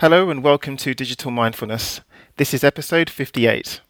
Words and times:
Hello 0.00 0.30
and 0.30 0.44
welcome 0.44 0.76
to 0.76 0.94
Digital 0.94 1.32
Mindfulness. 1.32 2.02
This 2.36 2.54
is 2.54 2.62
episode 2.62 3.10
58. 3.10 3.80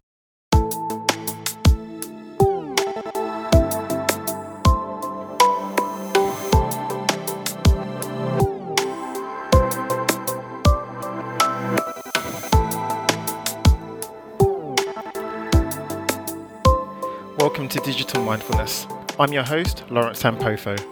Welcome 17.37 17.69
to 17.69 17.79
Digital 17.85 18.23
Mindfulness. 18.23 18.87
I'm 19.21 19.35
your 19.35 19.43
host, 19.43 19.85
Lawrence 19.91 20.23
Ampofo. 20.23 20.83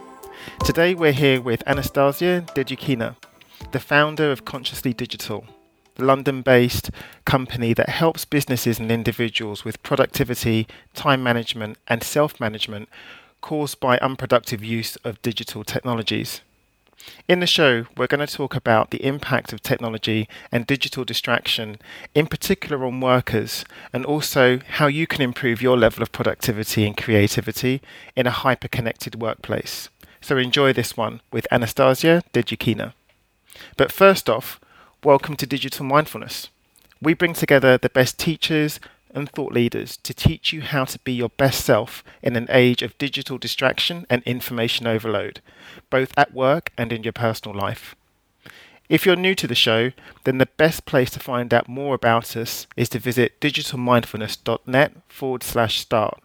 Today 0.66 0.94
we're 0.94 1.12
here 1.12 1.40
with 1.40 1.62
Anastasia 1.66 2.44
Dedyukhina, 2.54 3.16
the 3.76 3.80
founder 3.80 4.32
of 4.32 4.46
Consciously 4.46 4.94
Digital, 4.94 5.44
the 5.96 6.04
London 6.06 6.40
based 6.40 6.90
company 7.26 7.74
that 7.74 7.90
helps 7.90 8.24
businesses 8.24 8.78
and 8.78 8.90
individuals 8.90 9.66
with 9.66 9.82
productivity, 9.82 10.66
time 10.94 11.22
management, 11.22 11.76
and 11.86 12.02
self 12.02 12.40
management 12.40 12.88
caused 13.42 13.78
by 13.78 13.98
unproductive 13.98 14.64
use 14.64 14.96
of 15.04 15.20
digital 15.20 15.62
technologies. 15.62 16.40
In 17.28 17.40
the 17.40 17.46
show, 17.46 17.84
we're 17.98 18.06
going 18.06 18.26
to 18.26 18.34
talk 18.34 18.56
about 18.56 18.92
the 18.92 19.04
impact 19.04 19.52
of 19.52 19.60
technology 19.60 20.26
and 20.50 20.66
digital 20.66 21.04
distraction, 21.04 21.76
in 22.14 22.28
particular 22.28 22.82
on 22.82 23.02
workers, 23.02 23.66
and 23.92 24.06
also 24.06 24.60
how 24.78 24.86
you 24.86 25.06
can 25.06 25.20
improve 25.20 25.60
your 25.60 25.76
level 25.76 26.02
of 26.02 26.12
productivity 26.12 26.86
and 26.86 26.96
creativity 26.96 27.82
in 28.16 28.26
a 28.26 28.30
hyper 28.30 28.68
connected 28.68 29.20
workplace. 29.20 29.90
So 30.22 30.38
enjoy 30.38 30.72
this 30.72 30.96
one 30.96 31.20
with 31.30 31.46
Anastasia 31.50 32.22
Dedyukhina. 32.32 32.94
But 33.76 33.92
first 33.92 34.28
off, 34.28 34.60
welcome 35.04 35.36
to 35.36 35.46
Digital 35.46 35.84
Mindfulness. 35.84 36.48
We 37.00 37.14
bring 37.14 37.34
together 37.34 37.76
the 37.76 37.88
best 37.88 38.18
teachers 38.18 38.80
and 39.10 39.30
thought 39.30 39.52
leaders 39.52 39.96
to 39.98 40.12
teach 40.12 40.52
you 40.52 40.62
how 40.62 40.84
to 40.84 40.98
be 41.00 41.12
your 41.12 41.30
best 41.30 41.64
self 41.64 42.04
in 42.22 42.36
an 42.36 42.46
age 42.50 42.82
of 42.82 42.96
digital 42.98 43.38
distraction 43.38 44.06
and 44.10 44.22
information 44.24 44.86
overload, 44.86 45.40
both 45.90 46.12
at 46.16 46.34
work 46.34 46.70
and 46.76 46.92
in 46.92 47.02
your 47.02 47.12
personal 47.12 47.56
life. 47.56 47.94
If 48.88 49.04
you're 49.04 49.16
new 49.16 49.34
to 49.34 49.46
the 49.46 49.54
show, 49.54 49.92
then 50.24 50.38
the 50.38 50.46
best 50.46 50.86
place 50.86 51.10
to 51.10 51.20
find 51.20 51.52
out 51.52 51.68
more 51.68 51.94
about 51.94 52.36
us 52.36 52.66
is 52.76 52.88
to 52.90 52.98
visit 52.98 53.40
digitalmindfulness.net 53.40 54.92
forward 55.08 55.42
slash 55.42 55.80
start, 55.80 56.22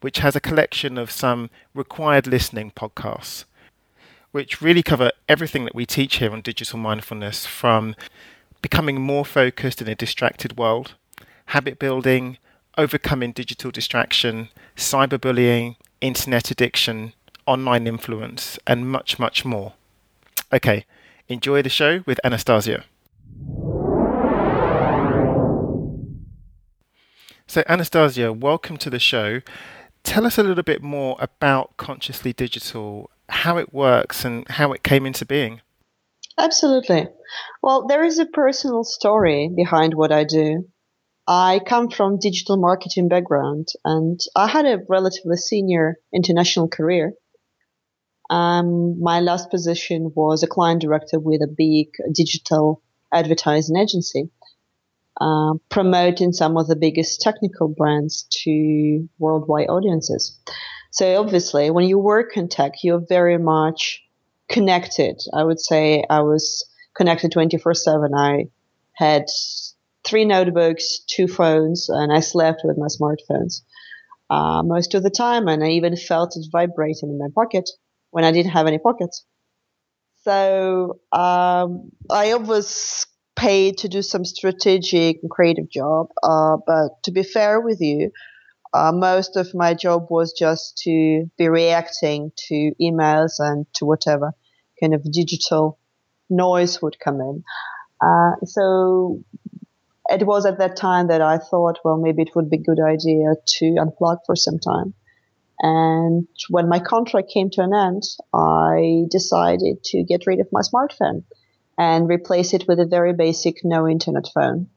which 0.00 0.18
has 0.18 0.34
a 0.34 0.40
collection 0.40 0.98
of 0.98 1.10
some 1.10 1.50
required 1.74 2.26
listening 2.26 2.72
podcasts 2.72 3.44
which 4.32 4.62
really 4.62 4.82
cover 4.82 5.10
everything 5.28 5.64
that 5.64 5.74
we 5.74 5.84
teach 5.84 6.16
here 6.16 6.32
on 6.32 6.40
digital 6.40 6.78
mindfulness 6.78 7.46
from 7.46 7.96
becoming 8.62 9.00
more 9.00 9.24
focused 9.24 9.82
in 9.82 9.88
a 9.88 9.94
distracted 9.94 10.56
world, 10.56 10.94
habit 11.46 11.78
building, 11.78 12.38
overcoming 12.78 13.32
digital 13.32 13.70
distraction, 13.70 14.48
cyberbullying, 14.76 15.76
internet 16.00 16.50
addiction, 16.50 17.12
online 17.46 17.86
influence, 17.86 18.58
and 18.66 18.90
much, 18.90 19.18
much 19.18 19.44
more. 19.44 19.72
Okay, 20.52 20.84
enjoy 21.28 21.62
the 21.62 21.68
show 21.68 22.02
with 22.06 22.20
Anastasia. 22.22 22.84
So, 27.46 27.64
Anastasia, 27.68 28.32
welcome 28.32 28.76
to 28.76 28.90
the 28.90 29.00
show. 29.00 29.40
Tell 30.04 30.24
us 30.24 30.38
a 30.38 30.44
little 30.44 30.62
bit 30.62 30.82
more 30.82 31.16
about 31.18 31.76
Consciously 31.76 32.32
Digital 32.32 33.10
how 33.40 33.56
it 33.56 33.72
works 33.72 34.24
and 34.24 34.46
how 34.48 34.72
it 34.72 34.82
came 34.82 35.06
into 35.06 35.24
being. 35.24 35.60
Absolutely. 36.36 37.08
Well, 37.62 37.86
there 37.86 38.04
is 38.04 38.18
a 38.18 38.26
personal 38.26 38.84
story 38.84 39.50
behind 39.54 39.94
what 39.94 40.12
I 40.12 40.24
do. 40.24 40.68
I 41.26 41.60
come 41.64 41.90
from 41.90 42.18
digital 42.18 42.56
marketing 42.56 43.08
background 43.08 43.68
and 43.84 44.20
I 44.36 44.46
had 44.46 44.66
a 44.66 44.80
relatively 44.88 45.36
senior 45.36 45.96
international 46.14 46.68
career. 46.68 47.12
Um, 48.28 49.00
my 49.00 49.20
last 49.20 49.50
position 49.50 50.12
was 50.14 50.42
a 50.42 50.46
client 50.46 50.82
director 50.82 51.18
with 51.18 51.40
a 51.40 51.54
big 51.64 51.88
digital 52.12 52.82
advertising 53.12 53.76
agency, 53.76 54.30
uh, 55.20 55.54
promoting 55.70 56.32
some 56.32 56.56
of 56.58 56.66
the 56.68 56.76
biggest 56.76 57.20
technical 57.20 57.68
brands 57.68 58.26
to 58.44 59.08
worldwide 59.18 59.68
audiences. 59.68 60.38
So 60.90 61.20
obviously, 61.20 61.70
when 61.70 61.86
you 61.86 61.98
work 61.98 62.36
in 62.36 62.48
tech, 62.48 62.72
you're 62.82 63.04
very 63.08 63.38
much 63.38 64.02
connected. 64.48 65.20
I 65.32 65.44
would 65.44 65.60
say 65.60 66.04
I 66.10 66.20
was 66.22 66.68
connected 66.94 67.32
24 67.32 67.74
7. 67.74 68.14
I 68.14 68.46
had 68.92 69.26
three 70.04 70.24
notebooks, 70.24 71.00
two 71.06 71.28
phones, 71.28 71.88
and 71.88 72.12
I 72.12 72.20
slept 72.20 72.62
with 72.64 72.76
my 72.76 72.88
smartphones 72.88 73.62
uh, 74.28 74.62
most 74.64 74.94
of 74.94 75.02
the 75.02 75.10
time. 75.10 75.48
And 75.48 75.62
I 75.62 75.68
even 75.70 75.96
felt 75.96 76.36
it 76.36 76.46
vibrating 76.50 77.10
in 77.10 77.18
my 77.18 77.28
pocket 77.34 77.70
when 78.10 78.24
I 78.24 78.32
didn't 78.32 78.52
have 78.52 78.66
any 78.66 78.78
pockets. 78.78 79.24
So 80.24 81.00
um, 81.12 81.92
I 82.10 82.34
was 82.34 83.06
paid 83.36 83.78
to 83.78 83.88
do 83.88 84.02
some 84.02 84.24
strategic 84.24 85.18
and 85.22 85.30
creative 85.30 85.70
job. 85.70 86.08
Uh, 86.22 86.58
but 86.66 87.02
to 87.04 87.10
be 87.10 87.22
fair 87.22 87.60
with 87.60 87.80
you, 87.80 88.10
uh, 88.72 88.92
most 88.92 89.36
of 89.36 89.54
my 89.54 89.74
job 89.74 90.06
was 90.10 90.32
just 90.32 90.78
to 90.78 91.30
be 91.36 91.48
reacting 91.48 92.32
to 92.48 92.72
emails 92.80 93.38
and 93.38 93.66
to 93.74 93.84
whatever 93.84 94.32
kind 94.80 94.94
of 94.94 95.02
digital 95.10 95.78
noise 96.28 96.80
would 96.80 96.98
come 97.00 97.20
in. 97.20 97.44
Uh, 98.00 98.32
so 98.44 99.22
it 100.08 100.26
was 100.26 100.46
at 100.46 100.58
that 100.58 100.76
time 100.76 101.08
that 101.08 101.20
I 101.20 101.38
thought, 101.38 101.78
well, 101.84 101.96
maybe 101.96 102.22
it 102.22 102.34
would 102.34 102.50
be 102.50 102.56
a 102.56 102.62
good 102.62 102.80
idea 102.80 103.34
to 103.58 103.64
unplug 103.64 104.18
for 104.26 104.36
some 104.36 104.58
time. 104.58 104.94
And 105.60 106.26
when 106.48 106.68
my 106.68 106.78
contract 106.78 107.30
came 107.30 107.50
to 107.50 107.62
an 107.62 107.74
end, 107.74 108.02
I 108.32 109.04
decided 109.10 109.84
to 109.84 110.02
get 110.02 110.26
rid 110.26 110.40
of 110.40 110.48
my 110.52 110.62
smartphone 110.62 111.24
and 111.76 112.08
replace 112.08 112.54
it 112.54 112.66
with 112.66 112.80
a 112.80 112.86
very 112.86 113.12
basic 113.12 113.56
no 113.62 113.86
internet 113.86 114.26
phone, 114.32 114.68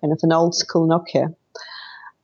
kind 0.00 0.12
of 0.12 0.20
an 0.22 0.32
old 0.32 0.54
school 0.54 0.86
Nokia. 0.86 1.34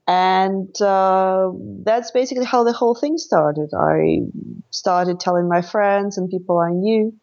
And 0.07 0.69
uh, 0.83 1.51
that's 1.83 2.11
basically 2.11 2.45
how 2.45 2.65
the 2.65 2.73
whole 2.73 2.95
thing 2.95 3.17
started. 3.17 3.71
I 3.75 4.21
started 4.71 5.19
telling 5.19 5.49
my 5.49 5.63
friends 5.63 6.19
and 6.19 6.29
people 6.29 6.59
I 6.59 6.73
knew 6.73 7.15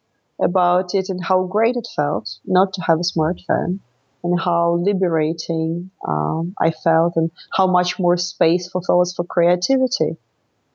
about 0.42 0.94
it 0.94 1.08
and 1.08 1.22
how 1.22 1.44
great 1.44 1.76
it 1.76 1.86
felt 1.94 2.28
not 2.44 2.72
to 2.74 2.82
have 2.82 2.98
a 2.98 3.18
smartphone 3.18 3.78
and 4.24 4.40
how 4.40 4.78
liberating 4.82 5.90
um, 6.06 6.54
I 6.60 6.70
felt 6.70 7.14
and 7.16 7.30
how 7.56 7.66
much 7.66 7.98
more 7.98 8.16
space 8.16 8.68
for 8.68 8.80
thoughts 8.82 9.14
for 9.14 9.24
creativity 9.24 10.16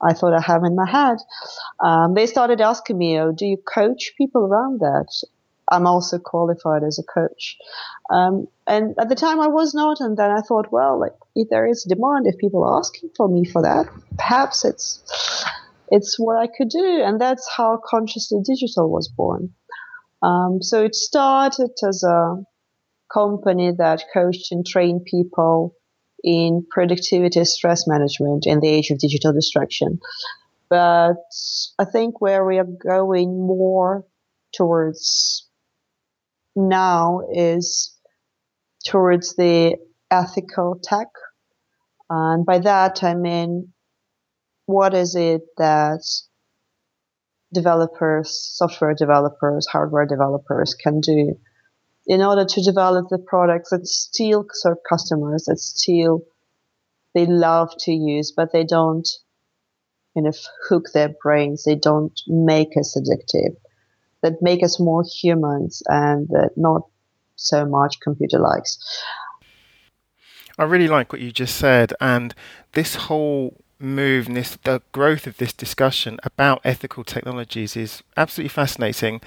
I 0.01 0.13
thought 0.13 0.33
I 0.33 0.41
have 0.41 0.63
in 0.63 0.75
my 0.75 0.89
head. 0.89 1.17
Um, 1.83 2.13
they 2.13 2.27
started 2.27 2.61
asking 2.61 2.97
me, 2.97 3.19
oh, 3.19 3.31
do 3.31 3.45
you 3.45 3.57
coach 3.57 4.13
people 4.17 4.45
around 4.45 4.79
that? 4.79 5.07
I'm 5.69 5.85
also 5.85 6.17
qualified 6.17 6.83
as 6.83 6.99
a 6.99 7.03
coach. 7.03 7.57
Um, 8.09 8.47
and 8.65 8.95
at 8.99 9.09
the 9.09 9.15
time 9.15 9.39
I 9.39 9.47
was 9.47 9.73
not, 9.73 9.99
and 9.99 10.17
then 10.17 10.31
I 10.31 10.41
thought, 10.41 10.71
well, 10.71 10.99
like 10.99 11.13
if 11.35 11.49
there 11.49 11.67
is 11.67 11.83
demand, 11.83 12.27
if 12.27 12.37
people 12.37 12.63
are 12.63 12.79
asking 12.79 13.09
for 13.15 13.27
me 13.27 13.45
for 13.45 13.61
that, 13.61 13.87
perhaps 14.17 14.63
it's 14.65 15.03
it's 15.89 16.19
what 16.19 16.37
I 16.37 16.47
could 16.47 16.69
do, 16.69 17.01
and 17.03 17.19
that's 17.19 17.47
how 17.55 17.81
Consciously 17.85 18.39
Digital 18.43 18.89
was 18.89 19.07
born. 19.07 19.53
Um, 20.21 20.61
so 20.61 20.83
it 20.83 20.95
started 20.95 21.71
as 21.87 22.03
a 22.03 22.43
company 23.13 23.71
that 23.77 24.03
coached 24.13 24.51
and 24.51 24.65
trained 24.65 25.05
people 25.05 25.75
in 26.23 26.65
productivity, 26.69 27.45
stress 27.45 27.87
management 27.87 28.45
in 28.45 28.59
the 28.59 28.67
age 28.67 28.89
of 28.89 28.99
digital 28.99 29.31
distraction. 29.31 29.99
But 30.69 31.15
I 31.79 31.85
think 31.85 32.19
where 32.19 32.43
we 32.43 32.57
are 32.57 32.65
going 32.65 33.29
more 33.47 34.05
towards 34.53 35.46
now 36.57 37.21
is 37.31 37.95
towards 38.85 39.35
the 39.35 39.77
ethical 40.11 40.79
tech. 40.83 41.07
And 42.09 42.45
by 42.45 42.59
that, 42.59 43.03
I 43.03 43.13
mean, 43.13 43.73
what 44.65 44.93
is 44.93 45.15
it 45.15 45.41
that 45.57 46.03
developers, 47.53 48.31
software 48.31 48.93
developers, 48.93 49.67
hardware 49.67 50.05
developers 50.05 50.73
can 50.73 50.99
do 50.99 51.35
in 52.05 52.21
order 52.21 52.45
to 52.45 52.63
develop 52.63 53.07
the 53.09 53.19
products 53.19 53.69
that 53.69 53.85
still 53.85 54.45
serve 54.51 54.77
customers, 54.89 55.45
that 55.45 55.59
still 55.59 56.21
they 57.13 57.25
love 57.25 57.69
to 57.79 57.91
use, 57.91 58.33
but 58.35 58.51
they 58.51 58.63
don't 58.63 59.07
kind 60.15 60.27
of 60.27 60.37
hook 60.69 60.85
their 60.93 61.13
brains. 61.21 61.63
They 61.63 61.75
don't 61.75 62.19
make 62.27 62.77
us 62.77 62.97
addictive 62.97 63.55
that 64.27 64.41
make 64.41 64.63
us 64.63 64.79
more 64.79 65.03
humans 65.03 65.81
and 65.87 66.27
that 66.29 66.51
not 66.57 66.81
so 67.35 67.65
much 67.65 67.99
computer 68.01 68.39
likes. 68.39 68.77
I 70.57 70.63
really 70.63 70.87
like 70.87 71.13
what 71.13 71.21
you 71.21 71.31
just 71.31 71.55
said, 71.55 71.93
and 72.01 72.33
this 72.73 72.95
whole 72.95 73.61
move 73.79 74.25
and 74.27 74.35
this 74.35 74.57
the 74.63 74.81
growth 74.91 75.27
of 75.27 75.37
this 75.37 75.53
discussion 75.53 76.19
about 76.23 76.61
ethical 76.63 77.03
technologies 77.03 77.77
is 77.77 78.01
absolutely 78.17 78.49
fascinating. 78.49 79.21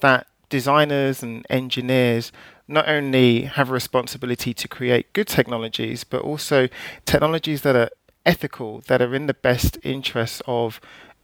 That 0.00 0.28
designers 0.48 1.22
and 1.24 1.44
engineers 1.50 2.30
not 2.68 2.88
only 2.88 3.42
have 3.42 3.68
a 3.70 3.72
responsibility 3.72 4.54
to 4.54 4.68
create 4.68 5.12
good 5.12 5.26
technologies, 5.26 6.04
but 6.04 6.22
also 6.22 6.68
technologies 7.04 7.62
that 7.62 7.74
are 7.74 7.90
ethical, 8.24 8.80
that 8.86 9.02
are 9.02 9.14
in 9.14 9.26
the 9.26 9.34
best 9.34 9.78
interests 9.82 10.40
of 10.46 10.80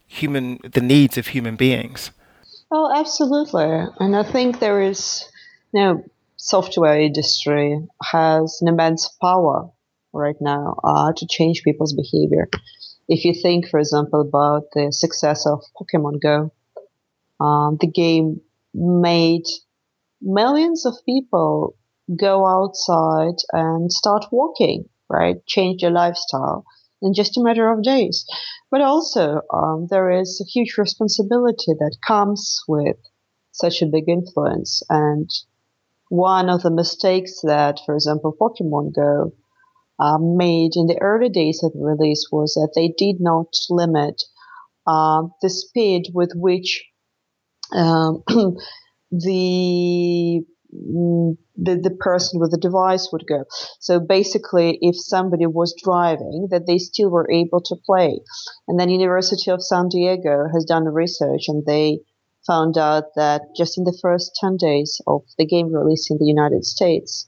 human, 0.09 0.59
the 0.65 0.81
needs 0.81 1.17
of 1.17 1.29
human 1.29 1.57
beings. 1.57 2.11
Oh, 2.73 2.91
absolutely. 2.93 3.65
And 4.01 4.17
I 4.17 4.25
think 4.25 4.59
there 4.59 4.83
is, 4.83 5.31
you 5.73 5.81
know, 5.81 6.05
software 6.37 6.99
industry 7.01 7.87
has 8.03 8.59
an 8.61 8.67
immense 8.69 9.09
power 9.21 9.71
right 10.13 10.37
now 10.41 10.77
uh, 10.83 11.13
to 11.17 11.27
change 11.29 11.63
people's 11.63 11.93
behavior. 11.93 12.49
If 13.09 13.25
you 13.25 13.35
think, 13.35 13.69
for 13.69 13.79
example, 13.79 14.23
about 14.23 14.65
the 14.75 14.93
success 14.93 15.47
of 15.47 15.63
Pokemon 15.79 16.21
Go, 16.21 16.53
um, 17.41 17.79
the 17.81 17.89
game 17.89 18.41
made 18.75 19.45
millions 20.23 20.87
of 20.87 20.95
people 21.07 21.77
go 22.17 22.47
outside 22.47 23.37
and 23.53 23.93
start 23.93 24.27
walking, 24.33 24.89
right? 25.11 25.45
Change 25.47 25.83
their 25.83 25.91
lifestyle 25.91 26.65
in 27.03 27.15
just 27.15 27.37
a 27.37 27.43
matter 27.43 27.71
of 27.71 27.83
days. 27.83 28.25
But 28.71 28.81
also, 28.81 29.43
um, 29.53 29.87
there 29.91 30.11
is 30.11 30.41
a 30.41 30.49
huge 30.51 30.77
responsibility 30.79 31.73
that 31.79 31.97
comes 32.07 32.61
with 32.69 32.97
such 33.53 33.83
a 33.83 33.87
big 33.87 34.09
influence. 34.09 34.83
And 34.89 35.29
one 36.09 36.49
of 36.49 36.63
the 36.63 36.71
mistakes 36.71 37.41
that, 37.43 37.81
for 37.85 37.95
example, 37.95 38.35
Pokemon 38.41 38.95
Go 38.95 39.33
uh, 39.99 40.19
made 40.19 40.73
in 40.75 40.87
the 40.87 40.99
early 41.01 41.29
days 41.29 41.63
of 41.63 41.73
the 41.73 41.85
release 41.85 42.29
was 42.33 42.55
that 42.55 42.73
they 42.75 42.95
did 42.97 43.21
not 43.21 43.55
limit 43.69 44.23
uh, 44.87 45.23
the 45.41 45.51
speed 45.51 46.11
with 46.13 46.33
which 46.35 46.85
um, 47.73 48.23
the 49.11 50.45
Mm, 50.75 51.37
the, 51.57 51.77
the 51.77 51.91
person 51.91 52.41
with 52.41 52.51
the 52.51 52.57
device 52.57 53.11
would 53.13 53.27
go. 53.27 53.45
So 53.79 54.01
basically, 54.01 54.79
if 54.81 54.97
somebody 54.97 55.47
was 55.47 55.75
driving, 55.83 56.49
that 56.51 56.67
they 56.67 56.79
still 56.79 57.11
were 57.11 57.31
able 57.31 57.61
to 57.63 57.77
play. 57.85 58.21
And 58.67 58.81
then 58.81 58.89
University 58.89 59.51
of 59.51 59.63
San 59.63 59.89
Diego 59.89 60.47
has 60.53 60.65
done 60.65 60.85
the 60.85 60.91
research, 60.91 61.45
and 61.49 61.65
they 61.67 62.01
found 62.47 62.79
out 62.79 63.05
that 63.17 63.43
just 63.57 63.77
in 63.77 63.85
the 63.85 63.97
first 64.01 64.37
10 64.41 64.57
days 64.57 65.01
of 65.07 65.23
the 65.39 65.47
game 65.47 65.73
release 65.73 66.11
in 66.11 66.19
the 66.19 66.27
United 66.27 66.65
States, 66.65 67.27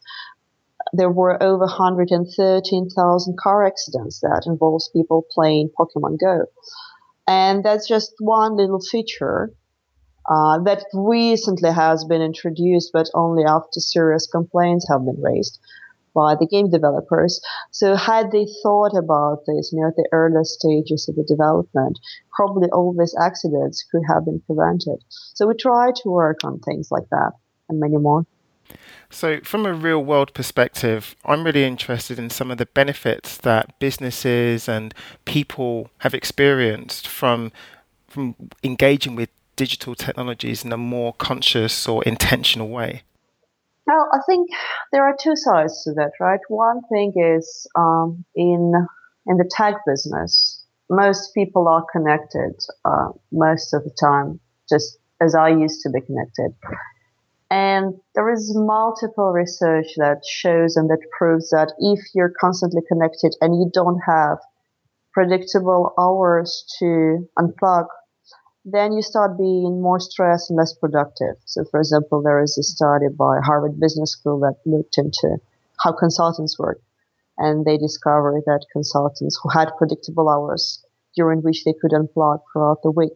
there 0.93 1.11
were 1.11 1.43
over 1.43 1.67
113,000 1.67 3.39
car 3.39 3.67
accidents 3.67 4.21
that 4.21 4.45
involves 4.47 4.89
people 4.89 5.27
playing 5.31 5.71
Pokemon 5.79 6.19
Go. 6.19 6.47
And 7.27 7.65
that's 7.65 7.87
just 7.87 8.15
one 8.19 8.57
little 8.57 8.81
feature 8.81 9.53
uh, 10.29 10.59
that 10.65 10.85
recently 10.93 11.71
has 11.73 12.05
been 12.05 12.23
introduced, 12.23 12.91
but 12.93 13.09
only 13.15 13.45
after 13.45 13.81
serious 13.81 14.27
complaints 14.27 14.87
have 14.89 15.05
been 15.05 15.21
raised 15.21 15.59
by 16.15 16.37
the 16.39 16.47
game 16.47 16.71
developers. 16.71 17.41
So 17.73 17.97
had 17.97 18.31
they 18.31 18.47
thought 18.63 18.97
about 18.97 19.41
this, 19.47 19.73
you 19.73 19.81
know, 19.81 19.89
at 19.89 19.97
the 19.97 20.09
earlier 20.13 20.45
stages 20.45 21.09
of 21.09 21.17
the 21.17 21.25
development, 21.25 21.99
probably 22.33 22.71
all 22.71 22.95
these 22.97 23.17
accidents 23.21 23.85
could 23.91 24.03
have 24.09 24.25
been 24.25 24.41
prevented. 24.47 25.03
So 25.35 25.47
we 25.47 25.55
try 25.55 25.91
to 25.91 26.09
work 26.09 26.39
on 26.45 26.61
things 26.61 26.89
like 26.91 27.09
that 27.11 27.33
and 27.69 27.81
many 27.81 27.97
more. 27.97 28.25
So, 29.11 29.41
from 29.45 29.67
a 29.67 29.75
real 29.75 30.03
world 30.03 30.33
perspective, 30.33 31.15
I'm 31.25 31.45
really 31.45 31.65
interested 31.65 32.19
in 32.19 32.31
some 32.31 32.51
of 32.51 32.57
the 32.57 32.67
benefits 32.67 33.37
that 33.39 33.79
businesses 33.79 34.69
and 34.69 34.95
people 35.27 35.91
have 35.99 36.15
experienced 36.15 37.07
from 37.07 37.53
from 38.09 38.35
engaging 38.63 39.17
with 39.17 39.29
digital 39.57 39.95
technologies 39.95 40.65
in 40.65 40.73
a 40.73 40.77
more 40.77 41.13
conscious 41.15 41.89
or 41.89 42.03
intentional 42.05 42.69
way? 42.69 43.03
Well, 43.87 44.09
I 44.13 44.19
think 44.27 44.49
there 44.93 45.05
are 45.05 45.17
two 45.19 45.37
sides 45.37 45.85
to 45.85 45.93
that, 45.95 46.13
right? 46.19 46.41
One 46.49 46.81
thing 46.91 47.13
is 47.17 47.67
um, 47.77 48.25
in 48.35 48.73
in 49.27 49.37
the 49.37 49.51
tech 49.51 49.75
business, 49.87 50.63
most 50.91 51.35
people 51.35 51.69
are 51.69 51.85
connected 51.93 52.55
uh, 52.85 53.11
most 53.33 53.75
of 53.75 53.85
the 53.85 53.95
time, 54.01 54.41
just 54.69 54.99
as 55.21 55.35
I 55.35 55.49
used 55.49 55.81
to 55.83 55.91
be 55.91 56.01
connected. 56.01 56.55
And 57.51 57.95
there 58.15 58.33
is 58.33 58.53
multiple 58.57 59.33
research 59.33 59.87
that 59.97 60.23
shows 60.27 60.77
and 60.77 60.89
that 60.91 61.01
proves 61.17 61.51
that 61.51 61.73
if 61.79 62.01
you're 62.15 62.33
constantly 62.41 62.83
connected 62.89 63.35
and 63.41 63.55
you 63.55 63.71
don't 63.73 64.01
have 64.07 64.39
predictable 65.13 65.95
hours 65.99 66.65
to 66.81 67.29
unplug 67.39 67.87
then 68.65 68.93
you 68.93 69.03
start 69.03 69.37
being 69.37 69.83
more 69.83 70.01
stressed 70.01 70.51
and 70.51 70.57
less 70.57 70.73
productive. 70.73 71.37
So, 71.45 71.65
for 71.71 71.81
example, 71.81 72.23
there 72.23 72.43
is 72.43 72.57
a 72.57 72.63
study 72.63 73.09
by 73.09 73.41
Harvard 73.45 73.79
Business 73.79 74.13
School 74.13 74.41
that 74.41 74.57
looked 74.65 74.97
into 74.97 75.37
how 75.83 75.93
consultants 75.93 76.59
work, 76.59 76.81
and 77.37 77.65
they 77.65 77.77
discovered 77.77 78.43
that 78.47 78.67
consultants 78.73 79.39
who 79.43 79.51
had 79.51 79.77
predictable 79.77 80.31
hours 80.31 80.83
during 81.15 81.43
which 81.43 81.65
they 81.65 81.75
could 81.75 81.91
unplug 81.91 82.41
throughout 82.53 82.83
the 82.83 82.91
week 82.91 83.13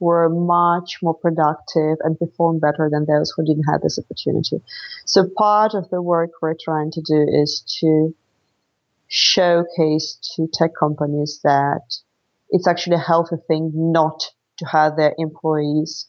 were 0.00 0.28
much 0.28 0.98
more 1.02 1.14
productive 1.14 1.98
and 2.02 2.18
performed 2.18 2.60
better 2.60 2.88
than 2.90 3.04
those 3.04 3.32
who 3.36 3.44
didn't 3.44 3.64
have 3.64 3.82
this 3.82 3.98
opportunity. 3.98 4.62
So, 5.04 5.28
part 5.36 5.74
of 5.74 5.90
the 5.90 6.00
work 6.00 6.30
we're 6.40 6.54
trying 6.54 6.92
to 6.92 7.02
do 7.02 7.26
is 7.28 7.62
to 7.80 8.14
showcase 9.08 10.18
to 10.36 10.48
tech 10.52 10.70
companies 10.78 11.40
that 11.42 11.82
it's 12.50 12.68
actually 12.68 12.96
a 12.96 13.00
healthy 13.00 13.36
thing 13.48 13.72
not 13.74 14.22
to 14.58 14.66
have 14.66 14.96
their 14.96 15.14
employees 15.18 16.08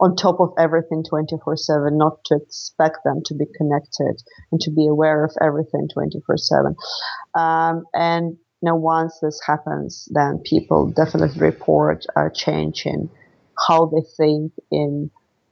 on 0.00 0.14
top 0.14 0.40
of 0.40 0.50
everything 0.58 1.02
24 1.08 1.56
7, 1.56 1.98
not 1.98 2.24
to 2.26 2.36
expect 2.36 2.98
them 3.04 3.20
to 3.24 3.34
be 3.34 3.46
connected 3.56 4.22
and 4.52 4.60
to 4.60 4.70
be 4.70 4.86
aware 4.86 5.24
of 5.24 5.32
everything 5.42 5.88
24 5.92 6.36
7. 6.36 6.76
Um, 7.34 7.84
and 7.94 8.36
you 8.60 8.66
know, 8.66 8.76
once 8.76 9.18
this 9.20 9.40
happens, 9.46 10.08
then 10.10 10.40
people 10.44 10.90
definitely 10.90 11.40
report 11.40 12.04
a 12.16 12.28
change 12.32 12.86
in 12.86 13.08
how 13.68 13.86
they 13.86 14.02
think, 14.16 14.52
in 14.70 15.10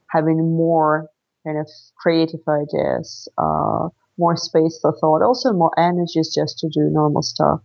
having 0.09 0.37
more 0.37 1.09
kind 1.45 1.57
of 1.57 1.69
creative 1.97 2.41
ideas, 2.47 3.29
uh, 3.37 3.87
more 4.17 4.35
space 4.35 4.79
for 4.81 4.93
thought, 4.99 5.21
also 5.21 5.53
more 5.53 5.71
energy 5.77 6.21
just 6.33 6.57
to 6.59 6.67
do 6.67 6.89
normal 6.89 7.21
stuff, 7.21 7.61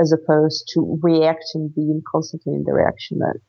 as 0.00 0.12
opposed 0.12 0.70
to 0.72 0.98
reacting, 1.02 1.72
being 1.74 2.02
constantly 2.10 2.54
in 2.54 2.64
the 2.64 2.72
reaction 2.72 3.18
mode. 3.18 3.40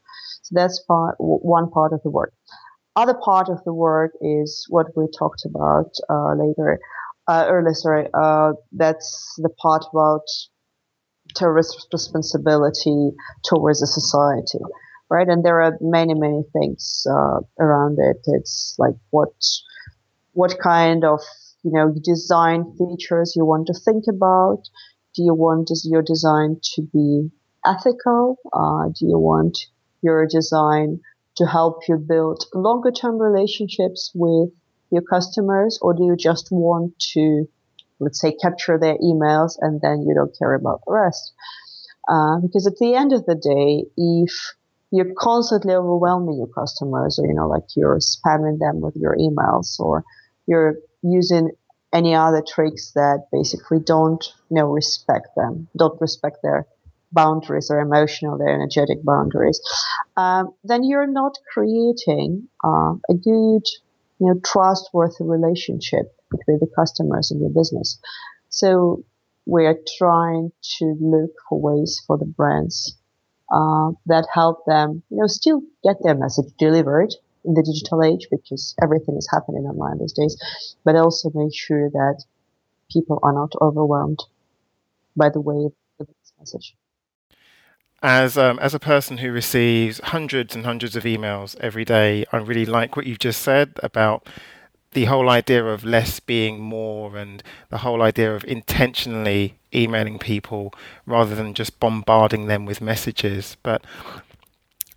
So 0.48 0.54
that's 0.54 0.82
part, 0.88 1.16
one 1.20 1.70
part 1.70 1.92
of 1.92 2.02
the 2.04 2.10
work. 2.10 2.34
Other 2.96 3.14
part 3.14 3.50
of 3.50 3.62
the 3.66 3.74
work 3.74 4.12
is 4.22 4.66
what 4.70 4.88
we 4.96 5.08
talked 5.20 5.44
about 5.46 5.92
uh, 6.10 6.36
later, 6.36 6.80
uh, 7.28 7.46
earlier. 7.50 7.74
Sorry, 7.74 8.08
uh, 8.14 8.54
that's 8.72 9.36
the 9.38 9.50
part 9.50 9.84
about 9.92 10.24
terrorist 11.36 11.88
responsibility 11.92 13.12
towards 13.44 13.82
the 13.82 13.88
society, 13.88 14.60
right? 15.10 15.28
And 15.28 15.44
there 15.44 15.62
are 15.62 15.78
many, 15.82 16.14
many 16.14 16.44
things 16.54 17.06
uh, 17.12 17.42
around 17.60 17.98
it. 18.00 18.22
It's 18.26 18.76
like 18.80 18.96
what 19.10 19.34
what 20.32 20.58
kind 20.60 21.04
of 21.04 21.20
you 21.64 21.72
know 21.72 21.94
design 22.02 22.74
features 22.78 23.34
you 23.36 23.44
want 23.44 23.68
to 23.68 23.74
think 23.74 24.06
about. 24.08 24.64
Do 25.14 25.24
you 25.24 25.34
want 25.34 25.70
your 25.84 26.04
design 26.04 26.62
to 26.76 26.84
be 26.94 27.30
ethical? 27.66 28.38
Uh, 28.54 28.90
do 28.98 29.08
you 29.08 29.20
want 29.20 29.58
your 30.02 30.28
design 30.28 31.00
to 31.36 31.46
help 31.46 31.82
you 31.88 31.98
build 31.98 32.46
longer 32.54 32.92
term 32.92 33.18
relationships 33.18 34.12
with 34.14 34.50
your 34.92 35.02
customers 35.02 35.80
or 35.82 35.94
do 35.94 36.04
you 36.04 36.16
just 36.16 36.50
want 36.52 36.98
to 37.00 37.48
let's 38.00 38.22
say 38.22 38.36
capture 38.42 38.78
their 38.78 38.98
emails 38.98 39.54
and 39.60 39.82
then 39.82 40.04
you 40.08 40.14
don't 40.14 40.38
care 40.38 40.54
about 40.54 40.82
the 40.86 40.94
rest? 40.94 41.34
Uh, 42.10 42.40
because 42.40 42.68
at 42.68 42.78
the 42.78 42.96
end 42.96 43.12
of 43.12 43.26
the 43.26 43.36
day 43.36 43.86
if 43.98 44.56
you're 44.92 45.14
constantly 45.18 45.74
overwhelming 45.74 46.38
your 46.38 46.48
customers 46.48 47.20
or 47.20 47.28
you 47.28 47.34
know 47.34 47.48
like 47.48 47.64
you're 47.76 48.00
spamming 48.00 48.60
them 48.60 48.80
with 48.80 48.96
your 48.96 49.16
emails 49.18 49.80
or 49.80 50.04
you're 50.48 50.76
using 51.04 51.52
any 51.94 52.16
other 52.16 52.42
tricks 52.48 52.92
that 52.96 53.26
basically 53.32 53.80
don't 53.80 54.34
you 54.50 54.56
know 54.56 54.68
respect 54.68 55.28
them 55.36 55.68
don't 55.78 56.00
respect 56.00 56.38
their 56.44 56.66
boundaries 57.22 57.70
or 57.72 57.80
emotional 57.80 58.42
or 58.42 58.50
energetic 58.58 59.00
boundaries, 59.04 59.60
um, 60.16 60.54
then 60.64 60.84
you're 60.84 61.14
not 61.22 61.34
creating 61.54 62.48
uh, 62.64 62.94
a 63.14 63.16
good, 63.30 63.66
you 64.20 64.28
know, 64.28 64.40
trustworthy 64.46 65.24
relationship 65.38 66.06
between 66.32 66.60
the 66.60 66.72
customers 66.80 67.32
and 67.32 67.42
your 67.42 67.50
business. 67.50 68.00
So 68.50 69.04
we 69.46 69.66
are 69.66 69.78
trying 69.98 70.52
to 70.78 70.86
look 71.00 71.32
for 71.48 71.60
ways 71.60 72.02
for 72.06 72.18
the 72.18 72.26
brands 72.26 72.78
uh, 73.52 73.92
that 74.06 74.28
help 74.34 74.58
them, 74.68 75.04
you 75.10 75.18
know, 75.18 75.28
still 75.28 75.62
get 75.84 75.98
their 76.04 76.16
message 76.16 76.52
delivered 76.60 77.12
in 77.46 77.54
the 77.54 77.64
digital 77.64 78.04
age 78.04 78.28
because 78.30 78.76
everything 78.84 79.16
is 79.18 79.28
happening 79.32 79.64
online 79.64 79.98
these 80.00 80.14
days, 80.14 80.36
but 80.84 80.96
also 80.96 81.32
make 81.34 81.56
sure 81.56 81.90
that 81.90 82.24
people 82.92 83.20
are 83.24 83.34
not 83.34 83.54
overwhelmed 83.62 84.20
by 85.16 85.30
the 85.30 85.42
way 85.42 85.62
of 86.00 86.08
this 86.08 86.34
message. 86.40 86.76
As 88.02 88.38
um, 88.38 88.60
as 88.60 88.74
a 88.74 88.80
person 88.80 89.18
who 89.18 89.32
receives 89.32 90.00
hundreds 90.04 90.56
and 90.56 90.66
hundreds 90.66 90.96
of 90.96 91.04
emails 91.04 91.58
every 91.60 91.86
day, 91.86 92.26
I 92.32 92.38
really 92.38 92.66
like 92.66 92.96
what 92.96 93.08
you've 93.08 93.20
just 93.20 93.42
said 93.42 93.74
about 93.82 94.28
the 94.92 95.06
whole 95.06 95.30
idea 95.30 95.66
of 95.66 95.84
less 95.84 96.20
being 96.20 96.60
more 96.60 97.18
and 97.18 97.44
the 97.70 97.80
whole 97.80 98.02
idea 98.02 98.34
of 98.34 98.44
intentionally 98.46 99.56
emailing 99.74 100.18
people 100.18 100.74
rather 101.06 101.36
than 101.36 101.54
just 101.54 101.80
bombarding 101.80 102.48
them 102.48 102.66
with 102.66 102.82
messages. 102.82 103.58
But 103.64 103.84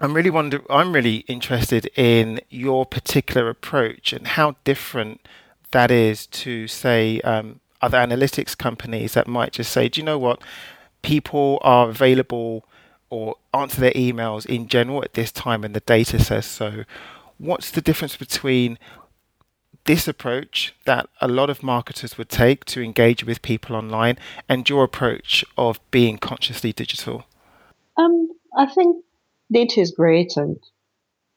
I'm 0.01 0.15
really 0.15 0.31
wonder 0.31 0.63
I'm 0.71 0.93
really 0.93 1.19
interested 1.29 1.91
in 1.97 2.41
your 2.51 2.87
particular 2.87 3.49
approach 3.49 4.13
and 4.13 4.27
how 4.27 4.57
different 4.65 5.21
that 5.73 5.91
is 5.91 6.27
to 6.27 6.67
say 6.69 7.21
um, 7.23 7.61
other 7.81 7.99
analytics 7.99 8.57
companies 8.57 9.15
that 9.15 9.27
might 9.27 9.53
just 9.53 9.73
say, 9.73 9.89
do 9.89 10.01
you 10.01 10.05
know 10.05 10.19
what, 10.19 10.43
people 11.03 11.59
are 11.63 11.89
available 11.89 12.65
or 13.11 13.37
answer 13.53 13.81
their 13.81 13.93
emails 13.93 14.47
in 14.47 14.69
general 14.69 15.03
at 15.03 15.15
this 15.15 15.33
time 15.33 15.65
and 15.65 15.75
the 15.75 15.81
data 15.81 16.19
says 16.19 16.47
so. 16.47 16.85
What's 17.39 17.71
the 17.71 17.81
difference 17.81 18.17
between 18.17 18.79
this 19.85 20.07
approach 20.07 20.75
that 20.85 21.09
a 21.21 21.29
lot 21.29 21.51
of 21.51 21.63
marketers 21.63 22.17
would 22.17 22.29
take 22.29 22.65
to 22.67 22.83
engage 22.83 23.25
with 23.25 23.43
people 23.43 23.75
online 23.75 24.19
and 24.49 24.69
your 24.69 24.85
approach 24.85 25.45
of 25.57 25.81
being 25.91 26.19
consciously 26.19 26.73
digital? 26.73 27.25
Um, 27.97 28.29
I 28.57 28.67
think 28.67 29.05
data 29.51 29.81
is 29.81 29.91
great, 29.91 30.37
and 30.37 30.57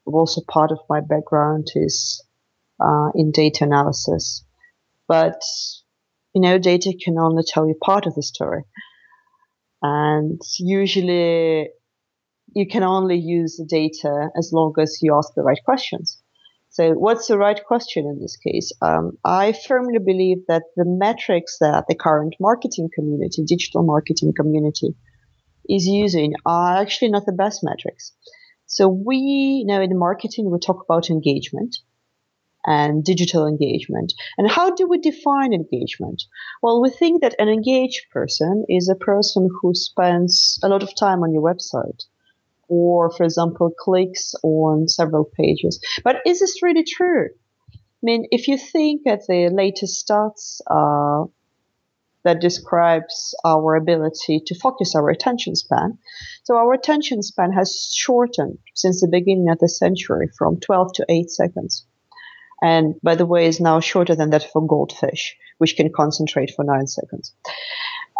also 0.06 0.42
part 0.48 0.72
of 0.72 0.80
my 0.90 1.00
background 1.00 1.68
is 1.76 2.24
uh, 2.80 3.10
in 3.16 3.32
data 3.32 3.64
analysis. 3.64 4.44
But 5.08 5.42
you 6.34 6.42
know, 6.42 6.58
data 6.58 6.94
can 7.02 7.18
only 7.18 7.44
tell 7.44 7.68
you 7.68 7.76
part 7.76 8.06
of 8.06 8.16
the 8.16 8.24
story, 8.24 8.64
and 9.84 10.42
usually 10.60 11.70
you 12.56 12.68
can 12.68 12.84
only 12.84 13.18
use 13.18 13.58
the 13.58 13.66
data 13.66 14.30
as 14.38 14.52
long 14.54 14.74
as 14.80 15.00
you 15.02 15.16
ask 15.16 15.34
the 15.36 15.44
right 15.44 15.60
questions. 15.66 16.22
So, 16.70 16.94
what's 16.94 17.28
the 17.28 17.38
right 17.38 17.64
question 17.64 18.06
in 18.06 18.20
this 18.20 18.38
case? 18.38 18.72
Um, 18.82 19.12
I 19.24 19.52
firmly 19.52 20.00
believe 20.04 20.38
that 20.48 20.64
the 20.76 20.86
metrics 20.88 21.58
that 21.60 21.86
the 21.88 21.96
current 21.96 22.36
marketing 22.40 22.90
community, 22.96 23.44
digital 23.46 23.84
marketing 23.84 24.34
community, 24.36 24.96
is 25.70 25.86
using 25.86 26.34
are 26.46 26.82
actually 26.82 27.12
not 27.12 27.26
the 27.28 27.32
best 27.34 27.60
metrics. 27.64 28.14
So, 28.66 28.88
we 28.88 29.18
you 29.18 29.66
know 29.68 29.82
in 29.82 30.00
marketing 30.00 30.50
we 30.50 30.58
talk 30.58 30.84
about 30.84 31.10
engagement 31.10 31.76
and 32.66 33.04
digital 33.04 33.48
engagement. 33.48 34.14
And 34.38 34.50
how 34.50 34.74
do 34.74 34.88
we 34.88 34.98
define 35.00 35.54
engagement? 35.54 36.24
Well, 36.62 36.82
we 36.82 36.90
think 36.90 37.22
that 37.22 37.36
an 37.40 37.50
engaged 37.50 38.10
person 38.12 38.66
is 38.70 38.90
a 38.90 38.96
person 38.96 39.50
who 39.62 39.74
spends 39.74 40.60
a 40.64 40.70
lot 40.70 40.84
of 40.84 40.96
time 40.96 41.24
on 41.24 41.34
your 41.34 41.44
website 41.44 42.06
or, 42.68 43.12
for 43.12 43.24
example, 43.24 43.72
clicks 43.78 44.34
on 44.44 44.88
several 44.88 45.26
pages. 45.26 45.80
But 46.04 46.18
is 46.26 46.40
this 46.40 46.64
really 46.64 46.84
true? 46.84 47.30
I 47.74 47.78
mean, 48.02 48.28
if 48.32 48.48
you 48.48 48.58
think 48.58 49.06
at 49.08 49.28
the 49.28 49.50
latest 49.50 50.06
stats 50.06 50.60
uh, 50.68 51.28
that 52.24 52.42
describes 52.42 53.36
our 53.46 53.76
ability 53.76 54.42
to 54.48 54.60
focus 54.60 54.96
our 54.96 55.10
attention 55.10 55.56
span, 55.56 56.00
so 56.44 56.56
our 56.56 56.74
attention 56.74 57.22
span 57.22 57.52
has 57.52 57.92
shortened 57.94 58.58
since 58.74 59.02
the 59.02 59.08
beginning 59.08 59.50
of 59.50 59.60
the 59.60 59.70
century 59.70 60.30
from 60.38 60.60
12 60.60 60.94
to 60.96 61.06
8 61.08 61.30
seconds. 61.30 61.86
And 62.62 62.96
by 63.02 63.16
the 63.16 63.26
way, 63.26 63.48
is 63.48 63.60
now 63.60 63.80
shorter 63.80 64.16
than 64.16 64.30
that 64.30 64.50
for 64.52 64.66
goldfish, 64.66 65.36
which 65.58 65.76
can 65.76 65.92
concentrate 65.92 66.52
for 66.56 66.64
nine 66.64 66.88
seconds. 66.88 67.34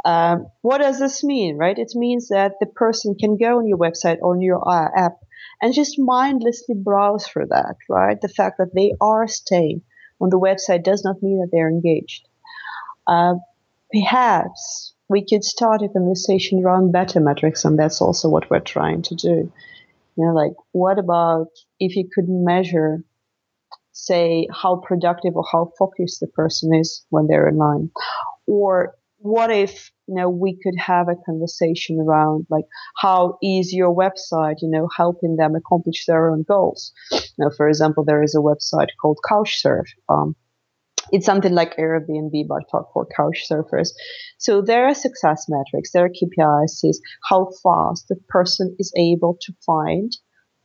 Um, 0.06 0.48
what 0.62 0.80
does 0.80 1.00
this 1.00 1.24
mean, 1.24 1.58
right? 1.58 1.78
It 1.78 1.94
means 1.96 2.28
that 2.30 2.54
the 2.60 2.66
person 2.66 3.16
can 3.16 3.38
go 3.38 3.60
on 3.60 3.68
your 3.68 3.78
website, 3.78 4.22
on 4.22 4.42
your 4.42 4.68
uh, 4.68 4.90
app, 4.96 5.18
and 5.62 5.74
just 5.74 5.98
mindlessly 5.98 6.76
browse 6.76 7.26
through 7.26 7.48
that, 7.52 7.76
right? 7.88 8.20
The 8.20 8.28
fact 8.28 8.58
that 8.58 8.74
they 8.76 8.94
are 9.00 9.28
staying 9.28 9.82
on 10.20 10.30
the 10.30 10.40
website 10.40 10.84
does 10.84 11.06
not 11.06 11.24
mean 11.24 11.40
that 11.40 11.50
they're 11.52 11.70
engaged. 11.70 12.28
Uh, 13.08 13.36
perhaps 13.94 14.94
we 15.08 15.26
could 15.26 15.44
start 15.44 15.82
a 15.82 15.90
conversation 15.90 16.64
around 16.64 16.92
better 16.92 17.20
metrics, 17.20 17.64
and 17.64 17.80
that's 17.80 18.02
also 18.02 18.28
what 18.30 18.50
we're 18.50 18.60
trying 18.60 19.04
to 19.04 19.16
do. 19.16 19.52
You 20.16 20.26
know, 20.26 20.34
like, 20.34 20.54
what 20.72 21.00
about 21.00 21.48
if 21.80 21.96
you 21.96 22.10
could 22.14 22.28
measure, 22.28 23.04
say, 23.94 24.48
how 24.52 24.78
productive 24.78 25.36
or 25.36 25.46
how 25.52 25.72
focused 25.80 26.20
the 26.20 26.28
person 26.28 26.74
is 26.74 27.06
when 27.10 27.28
they're 27.28 27.48
online? 27.48 27.92
Or 28.48 28.96
what 29.24 29.52
if 29.52 29.90
you 30.08 30.16
know 30.16 30.30
we 30.30 30.60
could 30.62 30.76
have 30.78 31.08
a 31.08 31.16
conversation 31.26 31.98
around 31.98 32.46
like 32.50 32.66
how 32.98 33.38
is 33.42 33.72
your 33.72 33.96
website 33.96 34.56
you 34.62 34.70
know 34.70 34.90
helping 34.98 35.38
them 35.38 35.56
accomplish 35.56 36.06
their 36.06 36.30
own 36.30 36.44
goals? 36.46 36.92
Now 37.38 37.50
for 37.56 37.70
example 37.70 38.04
there 38.04 38.22
is 38.22 38.36
a 38.36 38.40
website 38.40 38.90
called 39.02 39.20
couchsurf. 39.26 39.86
Um, 40.10 40.36
it's 41.12 41.26
something 41.26 41.54
like 41.54 41.78
airbnb 41.78 42.48
but 42.48 42.64
talk 42.72 42.90
for 42.94 43.08
couch 43.16 43.46
surfers 43.50 43.90
so 44.38 44.62
there 44.62 44.88
are 44.88 44.94
success 44.94 45.46
metrics 45.50 45.92
there 45.92 46.06
are 46.06 46.10
kpis 46.10 46.80
is 46.84 47.02
how 47.30 47.50
fast 47.62 48.08
the 48.10 48.16
person 48.30 48.76
is 48.80 48.92
able 48.98 49.38
to 49.42 49.54
find 49.66 50.14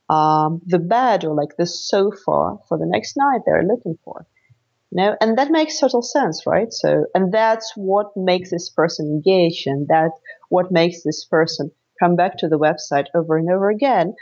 um, 0.08 0.60
the 0.66 0.78
bed 0.78 1.24
or 1.24 1.34
like 1.34 1.56
the 1.58 1.66
sofa 1.66 2.56
for 2.68 2.78
the 2.78 2.86
next 2.86 3.16
night 3.16 3.42
they're 3.44 3.64
looking 3.64 3.98
for. 4.04 4.26
You 4.90 5.02
know 5.02 5.16
and 5.20 5.36
that 5.36 5.50
makes 5.50 5.78
total 5.78 6.02
sense 6.02 6.44
right? 6.46 6.72
So 6.72 7.04
and 7.14 7.32
that's 7.32 7.72
what 7.76 8.06
makes 8.16 8.50
this 8.50 8.70
person 8.70 9.06
engage 9.06 9.64
and 9.66 9.86
that 9.88 10.12
what 10.48 10.72
makes 10.72 11.02
this 11.02 11.24
person 11.26 11.70
come 12.00 12.16
back 12.16 12.38
to 12.38 12.48
the 12.48 12.58
website 12.58 13.06
over 13.14 13.36
and 13.36 13.50
over 13.50 13.68
again 13.68 14.14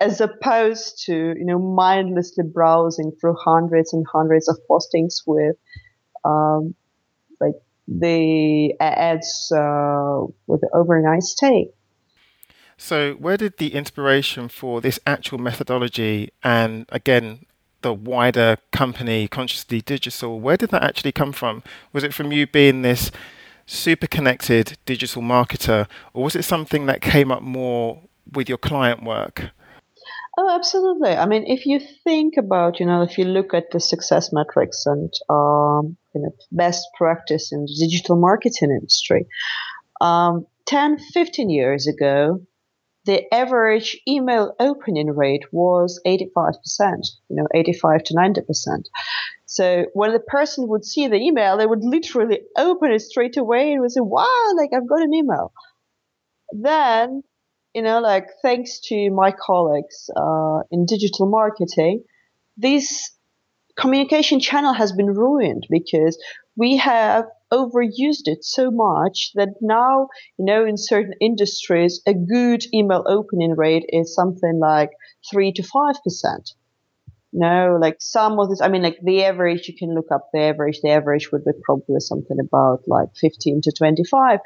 as 0.00 0.20
opposed 0.20 1.04
to 1.06 1.12
you 1.12 1.44
know 1.44 1.58
mindlessly 1.58 2.44
browsing 2.44 3.12
through 3.20 3.36
hundreds 3.38 3.92
and 3.92 4.06
hundreds 4.12 4.48
of 4.48 4.58
postings 4.70 5.22
with 5.26 5.56
um, 6.24 6.74
like 7.40 7.54
the 7.86 8.74
ads 8.80 9.52
uh, 9.52 10.24
with 10.46 10.60
the 10.60 10.70
overnight 10.74 11.22
stay 11.22 11.68
so 12.78 13.14
where 13.14 13.36
did 13.36 13.58
the 13.58 13.74
inspiration 13.74 14.48
for 14.48 14.80
this 14.80 14.98
actual 15.06 15.36
methodology 15.38 16.30
and 16.42 16.86
again 16.88 17.44
the 17.82 17.92
wider 17.92 18.56
company, 18.72 19.28
Consciously 19.28 19.80
Digital, 19.80 20.40
where 20.40 20.56
did 20.56 20.70
that 20.70 20.82
actually 20.82 21.12
come 21.12 21.32
from? 21.32 21.62
Was 21.92 22.02
it 22.02 22.12
from 22.14 22.32
you 22.32 22.46
being 22.46 22.82
this 22.82 23.10
super 23.66 24.06
connected 24.06 24.76
digital 24.86 25.22
marketer, 25.22 25.86
or 26.12 26.24
was 26.24 26.34
it 26.34 26.42
something 26.44 26.86
that 26.86 27.00
came 27.00 27.30
up 27.30 27.42
more 27.42 28.00
with 28.32 28.48
your 28.48 28.58
client 28.58 29.04
work? 29.04 29.50
Oh, 30.38 30.54
absolutely. 30.54 31.10
I 31.10 31.26
mean, 31.26 31.44
if 31.46 31.66
you 31.66 31.80
think 32.04 32.34
about, 32.36 32.78
you 32.78 32.86
know, 32.86 33.02
if 33.02 33.18
you 33.18 33.24
look 33.24 33.52
at 33.54 33.70
the 33.72 33.80
success 33.80 34.30
metrics 34.32 34.86
and 34.86 35.12
um, 35.28 35.96
you 36.14 36.22
know, 36.22 36.30
best 36.52 36.86
practice 36.96 37.50
in 37.52 37.62
the 37.62 37.86
digital 37.86 38.16
marketing 38.16 38.70
industry, 38.70 39.26
um, 40.00 40.46
10, 40.66 40.98
15 40.98 41.50
years 41.50 41.86
ago, 41.86 42.40
the 43.08 43.24
average 43.32 43.98
email 44.06 44.54
opening 44.60 45.08
rate 45.08 45.44
was 45.50 45.98
85%, 46.06 46.52
you 47.30 47.36
know, 47.36 47.46
85 47.54 48.02
to 48.04 48.14
90%. 48.14 48.42
So 49.46 49.86
when 49.94 50.12
the 50.12 50.20
person 50.20 50.68
would 50.68 50.84
see 50.84 51.08
the 51.08 51.16
email, 51.16 51.56
they 51.56 51.64
would 51.64 51.82
literally 51.82 52.40
open 52.58 52.92
it 52.92 53.00
straight 53.00 53.38
away 53.38 53.72
and 53.72 53.80
would 53.80 53.92
say, 53.92 54.02
wow, 54.02 54.52
like 54.58 54.74
I've 54.74 54.86
got 54.86 55.00
an 55.00 55.14
email. 55.14 55.54
Then, 56.52 57.22
you 57.74 57.80
know, 57.80 58.00
like 58.00 58.26
thanks 58.42 58.78
to 58.88 59.10
my 59.10 59.32
colleagues 59.32 60.10
uh, 60.14 60.60
in 60.70 60.84
digital 60.84 61.30
marketing, 61.30 62.04
this 62.58 63.10
communication 63.74 64.38
channel 64.38 64.74
has 64.74 64.92
been 64.92 65.06
ruined 65.06 65.66
because 65.70 66.22
we 66.58 66.76
have 66.76 67.24
overused 67.52 68.26
it 68.26 68.44
so 68.44 68.70
much 68.70 69.30
that 69.34 69.50
now, 69.62 70.08
you 70.38 70.44
know, 70.44 70.66
in 70.66 70.76
certain 70.76 71.14
industries, 71.20 72.02
a 72.06 72.12
good 72.12 72.64
email 72.74 73.04
opening 73.06 73.54
rate 73.56 73.86
is 73.88 74.14
something 74.14 74.58
like 74.60 74.90
three 75.30 75.52
to 75.52 75.62
five 75.62 75.94
percent. 76.02 76.50
No, 77.32 77.78
like 77.80 77.96
some 78.00 78.38
of 78.38 78.48
this, 78.48 78.62
I 78.62 78.68
mean, 78.68 78.82
like 78.82 78.98
the 79.02 79.24
average, 79.24 79.68
you 79.68 79.74
can 79.78 79.94
look 79.94 80.10
up 80.10 80.30
the 80.32 80.40
average. 80.40 80.80
The 80.82 80.90
average 80.90 81.30
would 81.30 81.44
be 81.44 81.52
probably 81.62 82.00
something 82.00 82.38
about 82.40 82.80
like 82.88 83.10
15 83.20 83.60
to 83.64 83.72
25. 83.76 84.40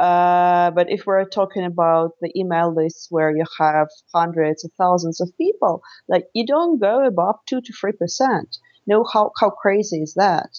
Uh, 0.00 0.70
but 0.70 0.90
if 0.90 1.04
we're 1.06 1.26
talking 1.26 1.64
about 1.64 2.12
the 2.22 2.32
email 2.34 2.74
lists 2.74 3.08
where 3.10 3.30
you 3.30 3.44
have 3.58 3.88
hundreds 4.14 4.64
of 4.64 4.72
thousands 4.78 5.20
of 5.20 5.36
people, 5.36 5.82
like 6.08 6.24
you 6.34 6.46
don't 6.46 6.80
go 6.80 7.06
above 7.06 7.36
two 7.46 7.60
to 7.60 7.72
three 7.78 7.92
percent. 7.92 8.56
No, 8.86 9.04
how, 9.10 9.32
how 9.40 9.50
crazy 9.50 10.02
is 10.02 10.14
that? 10.14 10.50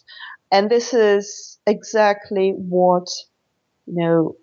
And 0.52 0.70
this 0.70 0.94
is 0.94 1.60
exactly 1.68 2.52
what, 2.52 3.08
you 3.86 3.96
know, 3.96 4.36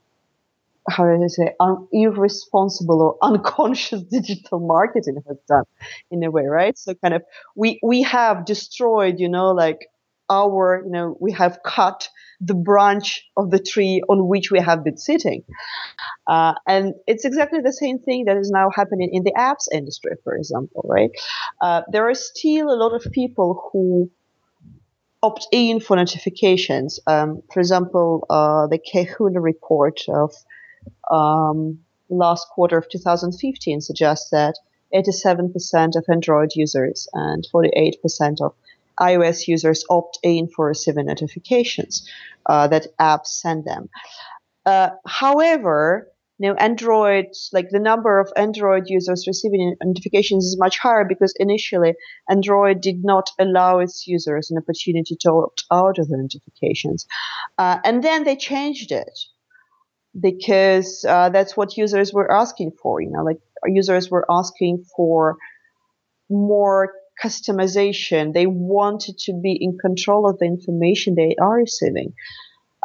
how 0.88 1.04
do 1.04 1.22
I 1.22 1.26
say, 1.28 1.54
un- 1.60 1.86
irresponsible 1.92 3.00
or 3.02 3.16
unconscious 3.22 4.02
digital 4.10 4.60
marketing 4.60 5.22
has 5.28 5.38
done 5.48 5.64
in 6.10 6.22
a 6.24 6.30
way, 6.30 6.44
right? 6.46 6.76
So 6.76 6.94
kind 6.94 7.14
of 7.14 7.22
we, 7.54 7.78
we 7.82 8.02
have 8.02 8.44
destroyed, 8.44 9.20
you 9.20 9.28
know, 9.28 9.52
like 9.52 9.86
our, 10.28 10.82
you 10.84 10.90
know, 10.90 11.16
we 11.20 11.32
have 11.32 11.58
cut 11.64 12.08
the 12.40 12.54
branch 12.54 13.22
of 13.36 13.50
the 13.50 13.60
tree 13.60 14.02
on 14.08 14.26
which 14.26 14.50
we 14.50 14.58
have 14.58 14.82
been 14.82 14.96
sitting. 14.96 15.44
Uh, 16.26 16.54
and 16.66 16.94
it's 17.06 17.24
exactly 17.24 17.60
the 17.60 17.72
same 17.72 17.98
thing 17.98 18.24
that 18.26 18.36
is 18.36 18.50
now 18.50 18.68
happening 18.74 19.10
in 19.12 19.22
the 19.24 19.32
apps 19.32 19.66
industry, 19.72 20.12
for 20.24 20.34
example, 20.36 20.84
right? 20.88 21.10
Uh, 21.60 21.82
there 21.90 22.08
are 22.08 22.14
still 22.14 22.70
a 22.70 22.76
lot 22.76 22.94
of 22.94 23.10
people 23.12 23.70
who 23.72 24.10
opt 25.22 25.46
in 25.52 25.80
for 25.80 25.96
notifications. 25.96 26.98
Um, 27.06 27.42
for 27.52 27.60
example, 27.60 28.26
uh, 28.28 28.66
the 28.66 28.78
Kahuna 28.78 29.40
report 29.40 30.00
of 30.08 30.34
um, 31.10 31.78
last 32.08 32.48
quarter 32.48 32.76
of 32.76 32.88
2015 32.88 33.80
suggests 33.80 34.30
that 34.30 34.54
87% 34.94 35.96
of 35.96 36.04
Android 36.10 36.50
users 36.54 37.08
and 37.12 37.46
48% 37.52 38.40
of 38.40 38.54
iOS 39.00 39.48
users 39.48 39.84
opt 39.88 40.18
in 40.22 40.48
for 40.48 40.66
receiving 40.66 41.06
notifications 41.06 42.08
uh, 42.46 42.68
that 42.68 42.86
apps 43.00 43.28
send 43.28 43.64
them. 43.64 43.88
Uh, 44.66 44.90
however, 45.06 46.11
know, 46.38 46.54
Android, 46.54 47.26
like 47.52 47.68
the 47.70 47.78
number 47.78 48.18
of 48.18 48.32
Android 48.36 48.84
users 48.86 49.26
receiving 49.26 49.76
notifications 49.82 50.44
is 50.44 50.56
much 50.58 50.78
higher 50.78 51.04
because 51.08 51.34
initially 51.38 51.94
Android 52.28 52.80
did 52.80 53.04
not 53.04 53.30
allow 53.38 53.78
its 53.78 54.06
users 54.06 54.50
an 54.50 54.58
opportunity 54.58 55.16
to 55.20 55.30
opt 55.30 55.64
out 55.70 55.98
of 55.98 56.08
the 56.08 56.16
notifications. 56.16 57.06
Uh, 57.58 57.78
and 57.84 58.02
then 58.02 58.24
they 58.24 58.36
changed 58.36 58.92
it 58.92 59.18
because 60.18 61.04
uh, 61.08 61.28
that's 61.28 61.56
what 61.56 61.76
users 61.76 62.12
were 62.12 62.30
asking 62.30 62.72
for. 62.82 63.00
You 63.00 63.10
know, 63.10 63.22
like 63.22 63.38
users 63.66 64.10
were 64.10 64.26
asking 64.30 64.84
for 64.96 65.36
more 66.28 66.92
customization. 67.22 68.32
They 68.32 68.46
wanted 68.46 69.18
to 69.26 69.32
be 69.32 69.56
in 69.60 69.78
control 69.78 70.28
of 70.28 70.38
the 70.38 70.46
information 70.46 71.14
they 71.14 71.36
are 71.40 71.56
receiving. 71.56 72.14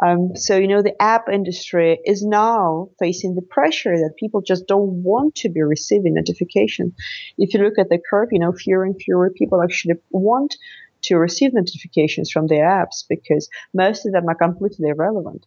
Um, 0.04 0.36
so, 0.36 0.56
you 0.56 0.68
know, 0.68 0.82
the 0.82 1.00
app 1.02 1.28
industry 1.28 1.98
is 2.04 2.24
now 2.24 2.90
facing 3.00 3.34
the 3.34 3.42
pressure 3.42 3.96
that 3.96 4.14
people 4.16 4.40
just 4.40 4.66
don't 4.68 5.02
want 5.02 5.34
to 5.36 5.48
be 5.48 5.60
receiving 5.62 6.14
notifications. 6.14 6.94
If 7.36 7.52
you 7.52 7.60
look 7.60 7.78
at 7.78 7.88
the 7.88 8.00
curve, 8.10 8.28
you 8.30 8.38
know, 8.38 8.52
fewer 8.52 8.84
and 8.84 8.96
fewer 9.00 9.30
people 9.30 9.60
actually 9.62 9.94
want 10.10 10.56
to 11.02 11.16
receive 11.16 11.52
notifications 11.52 12.30
from 12.30 12.46
their 12.46 12.64
apps 12.64 13.04
because 13.08 13.48
most 13.74 14.06
of 14.06 14.12
them 14.12 14.28
are 14.28 14.34
completely 14.34 14.88
irrelevant. 14.88 15.46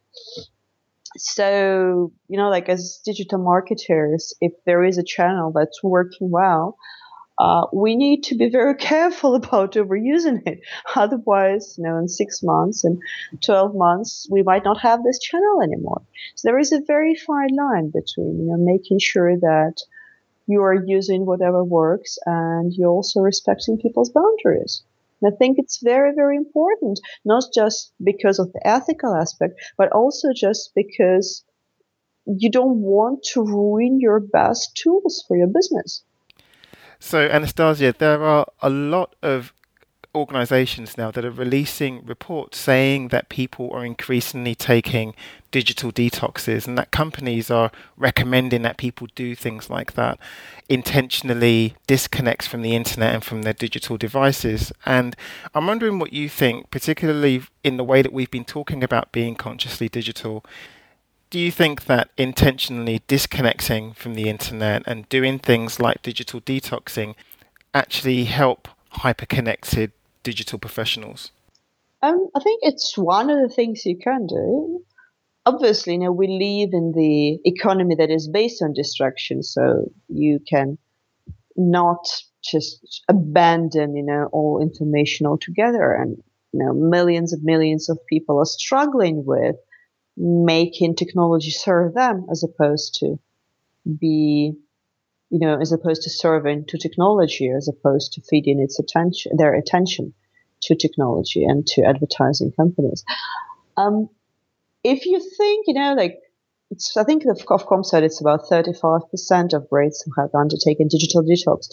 So, 1.17 2.13
you 2.27 2.37
know, 2.37 2.49
like 2.49 2.69
as 2.69 3.01
digital 3.05 3.39
marketers, 3.39 4.33
if 4.39 4.53
there 4.65 4.83
is 4.83 4.97
a 4.97 5.03
channel 5.03 5.51
that's 5.53 5.83
working 5.83 6.29
well, 6.29 6.77
uh, 7.41 7.65
we 7.73 7.95
need 7.95 8.21
to 8.21 8.35
be 8.35 8.49
very 8.49 8.75
careful 8.91 9.33
about 9.33 9.73
overusing 9.73 10.45
it. 10.45 10.59
Otherwise, 10.95 11.75
you 11.75 11.83
know, 11.83 11.97
in 11.97 12.07
six 12.07 12.43
months 12.43 12.83
and 12.83 13.01
12 13.43 13.73
months, 13.73 14.27
we 14.29 14.43
might 14.43 14.63
not 14.63 14.79
have 14.79 15.03
this 15.03 15.17
channel 15.17 15.63
anymore. 15.63 16.03
So 16.35 16.47
there 16.47 16.59
is 16.59 16.71
a 16.71 16.81
very 16.85 17.15
fine 17.15 17.55
line 17.57 17.89
between, 17.89 18.41
you 18.41 18.45
know, 18.51 18.57
making 18.57 18.99
sure 18.99 19.35
that 19.37 19.77
you 20.45 20.61
are 20.61 20.85
using 20.85 21.25
whatever 21.25 21.63
works 21.63 22.19
and 22.27 22.71
you're 22.73 22.91
also 22.91 23.21
respecting 23.21 23.79
people's 23.79 24.11
boundaries. 24.11 24.83
And 25.19 25.33
I 25.33 25.35
think 25.35 25.57
it's 25.57 25.79
very, 25.81 26.13
very 26.13 26.37
important, 26.37 26.99
not 27.25 27.45
just 27.55 27.91
because 28.03 28.37
of 28.37 28.53
the 28.53 28.67
ethical 28.67 29.15
aspect, 29.15 29.59
but 29.79 29.91
also 29.91 30.27
just 30.35 30.71
because 30.75 31.43
you 32.27 32.51
don't 32.51 32.81
want 32.81 33.23
to 33.33 33.41
ruin 33.43 33.99
your 33.99 34.19
best 34.19 34.75
tools 34.75 35.23
for 35.27 35.35
your 35.35 35.47
business. 35.47 36.03
So, 37.03 37.27
Anastasia, 37.27 37.95
there 37.97 38.23
are 38.23 38.45
a 38.61 38.69
lot 38.69 39.15
of 39.23 39.53
organizations 40.13 40.99
now 40.99 41.09
that 41.09 41.25
are 41.25 41.31
releasing 41.31 42.05
reports 42.05 42.59
saying 42.59 43.07
that 43.07 43.27
people 43.27 43.71
are 43.73 43.83
increasingly 43.83 44.53
taking 44.53 45.15
digital 45.49 45.91
detoxes 45.91 46.67
and 46.67 46.77
that 46.77 46.91
companies 46.91 47.49
are 47.49 47.71
recommending 47.97 48.61
that 48.61 48.77
people 48.77 49.07
do 49.15 49.33
things 49.33 49.67
like 49.67 49.93
that 49.93 50.19
intentionally 50.69 51.73
disconnect 51.87 52.47
from 52.47 52.61
the 52.61 52.75
internet 52.75 53.15
and 53.15 53.23
from 53.23 53.41
their 53.41 53.53
digital 53.53 53.97
devices. 53.97 54.71
And 54.85 55.15
i'm 55.55 55.65
wondering 55.65 55.97
what 55.97 56.13
you 56.13 56.29
think 56.29 56.69
particularly 56.69 57.41
in 57.63 57.77
the 57.77 57.83
way 57.83 58.03
that 58.03 58.13
we've 58.13 58.31
been 58.31 58.45
talking 58.45 58.83
about 58.83 59.11
being 59.11 59.35
consciously 59.35 59.89
digital 59.89 60.45
do 61.31 61.39
you 61.39 61.49
think 61.49 61.85
that 61.85 62.11
intentionally 62.17 63.01
disconnecting 63.07 63.93
from 63.93 64.13
the 64.15 64.29
internet 64.29 64.83
and 64.85 65.07
doing 65.07 65.39
things 65.39 65.79
like 65.79 66.01
digital 66.01 66.41
detoxing 66.41 67.15
actually 67.73 68.25
help 68.25 68.67
hyper-connected 68.89 69.93
digital 70.23 70.59
professionals? 70.59 71.31
Um, 72.01 72.27
I 72.35 72.41
think 72.41 72.59
it's 72.63 72.97
one 72.97 73.29
of 73.29 73.39
the 73.41 73.53
things 73.53 73.85
you 73.85 73.97
can 73.97 74.27
do. 74.27 74.83
Obviously, 75.45 75.93
you 75.93 76.11
we 76.11 76.27
live 76.27 76.71
in 76.73 76.91
the 76.95 77.39
economy 77.49 77.95
that 77.95 78.11
is 78.11 78.27
based 78.27 78.61
on 78.61 78.73
distraction, 78.73 79.41
so 79.41 79.89
you 80.09 80.39
can 80.47 80.77
not 81.55 82.05
just 82.43 83.03
abandon, 83.07 83.95
you 83.95 84.03
know, 84.03 84.27
all 84.33 84.61
information 84.61 85.25
altogether. 85.25 85.93
And 85.93 86.17
you 86.51 86.59
know, 86.59 86.73
millions 86.73 87.31
and 87.31 87.43
millions 87.43 87.89
of 87.89 87.97
people 88.07 88.37
are 88.37 88.45
struggling 88.45 89.23
with 89.25 89.55
making 90.17 90.95
technology 90.95 91.51
serve 91.51 91.93
them 91.93 92.27
as 92.31 92.43
opposed 92.43 92.95
to 92.99 93.17
be 93.99 94.53
you 95.29 95.39
know 95.39 95.59
as 95.59 95.71
opposed 95.71 96.03
to 96.03 96.09
serving 96.09 96.65
to 96.67 96.77
technology 96.77 97.49
as 97.49 97.67
opposed 97.67 98.13
to 98.13 98.21
feeding 98.21 98.59
its 98.59 98.79
attention 98.79 99.31
their 99.37 99.53
attention 99.53 100.13
to 100.61 100.75
technology 100.75 101.43
and 101.43 101.65
to 101.65 101.83
advertising 101.83 102.51
companies 102.51 103.03
um, 103.77 104.09
if 104.83 105.05
you 105.05 105.19
think 105.37 105.65
you 105.67 105.73
know 105.73 105.93
like 105.95 106.19
it's, 106.71 106.95
I 106.95 107.03
think 107.03 107.23
the 107.23 107.33
Ofcom 107.49 107.85
said 107.85 108.03
it's 108.03 108.21
about 108.21 108.45
35% 108.49 109.53
of 109.53 109.69
Brits 109.69 109.97
who 110.05 110.11
have 110.17 110.33
undertaken 110.33 110.87
digital 110.87 111.21
detox. 111.21 111.67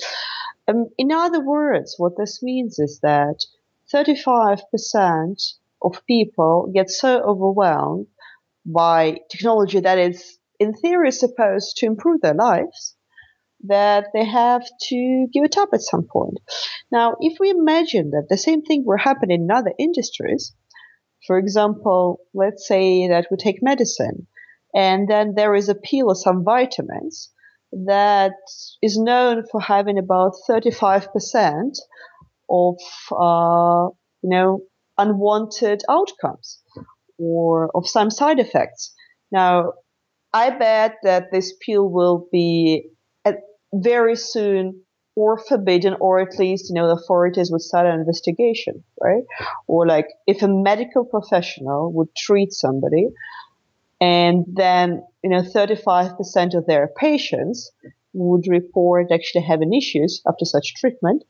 Um, 0.67 0.89
in 0.99 1.13
other 1.13 1.41
words, 1.41 1.95
what 1.99 2.17
this 2.17 2.43
means 2.43 2.81
is 2.81 2.99
that 3.03 3.47
35% 3.95 5.53
of 5.83 6.05
people 6.07 6.71
get 6.75 6.91
so 6.91 7.21
overwhelmed 7.21 8.09
by 8.69 9.19
technology 9.31 9.81
that 9.81 9.99
is, 9.99 10.39
in 10.61 10.75
theory, 10.75 11.11
supposed 11.11 11.79
to 11.79 11.87
improve 11.87 12.21
their 12.21 12.35
lives, 12.35 12.97
that 13.65 14.07
they 14.13 14.25
have 14.25 14.63
to 14.89 15.27
give 15.33 15.45
it 15.45 15.57
up 15.57 15.71
at 15.73 15.81
some 15.81 16.07
point. 16.11 16.39
Now, 16.93 17.17
if 17.21 17.39
we 17.41 17.51
imagine 17.51 18.11
that 18.11 18.27
the 18.29 18.37
same 18.37 18.63
thing 18.63 18.85
were 18.85 18.99
happening 18.99 19.43
in 19.43 19.51
other 19.51 19.73
industries, 19.79 20.55
for 21.27 21.39
example, 21.39 22.21
let's 22.35 22.69
say 22.69 23.09
that 23.09 23.27
we 23.31 23.37
take 23.37 23.63
medicine, 23.63 24.27
and 24.75 25.09
then 25.09 25.35
there 25.35 25.55
is 25.55 25.69
a 25.69 25.75
pill 25.75 26.09
or 26.09 26.15
some 26.15 26.45
vitamins 26.45 27.33
that 27.73 28.33
is 28.83 28.99
known 28.99 29.45
for 29.51 29.61
having 29.61 29.99
about 29.99 30.33
35% 30.49 31.09
of, 32.51 32.77
uh, 33.13 33.89
you 34.23 34.31
know, 34.31 34.61
unwanted 34.97 35.83
outcomes 35.89 36.61
or 37.19 37.71
of 37.75 37.89
some 37.89 38.11
side 38.11 38.39
effects. 38.39 38.95
Now, 39.31 39.73
I 40.33 40.51
bet 40.51 40.97
that 41.03 41.31
this 41.33 41.55
pill 41.65 41.89
will 41.89 42.29
be 42.31 42.91
very 43.73 44.17
soon 44.17 44.83
or 45.17 45.37
forbidden, 45.37 45.97
or 46.01 46.21
at 46.21 46.39
least, 46.39 46.69
you 46.69 46.75
know, 46.75 46.87
the 46.87 46.95
authorities 47.03 47.51
would 47.51 47.61
start 47.61 47.87
an 47.87 47.99
investigation, 47.99 48.85
right? 49.03 49.25
Or 49.67 49.87
like 49.87 50.07
if 50.27 50.43
a 50.43 50.49
medical 50.49 51.05
professional 51.05 51.93
would 51.93 52.15
treat 52.17 52.53
somebody 52.53 53.09
and 54.01 54.45
then, 54.47 55.03
you 55.25 55.31
know, 55.31 55.43
35% 55.43 56.55
of 56.55 56.67
their 56.67 56.89
patients 56.97 57.73
would 58.13 58.47
report 58.47 59.11
actually 59.13 59.43
having 59.43 59.75
issues 59.75 60.23
after 60.27 60.45
such 60.45 60.75
treatment, 60.77 61.25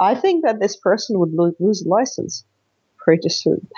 I 0.00 0.14
think 0.14 0.44
that 0.44 0.58
this 0.58 0.76
person 0.76 1.18
would 1.18 1.32
lo- 1.32 1.52
lose 1.60 1.84
license 1.86 2.44
pretty 2.98 3.28
soon. 3.28 3.68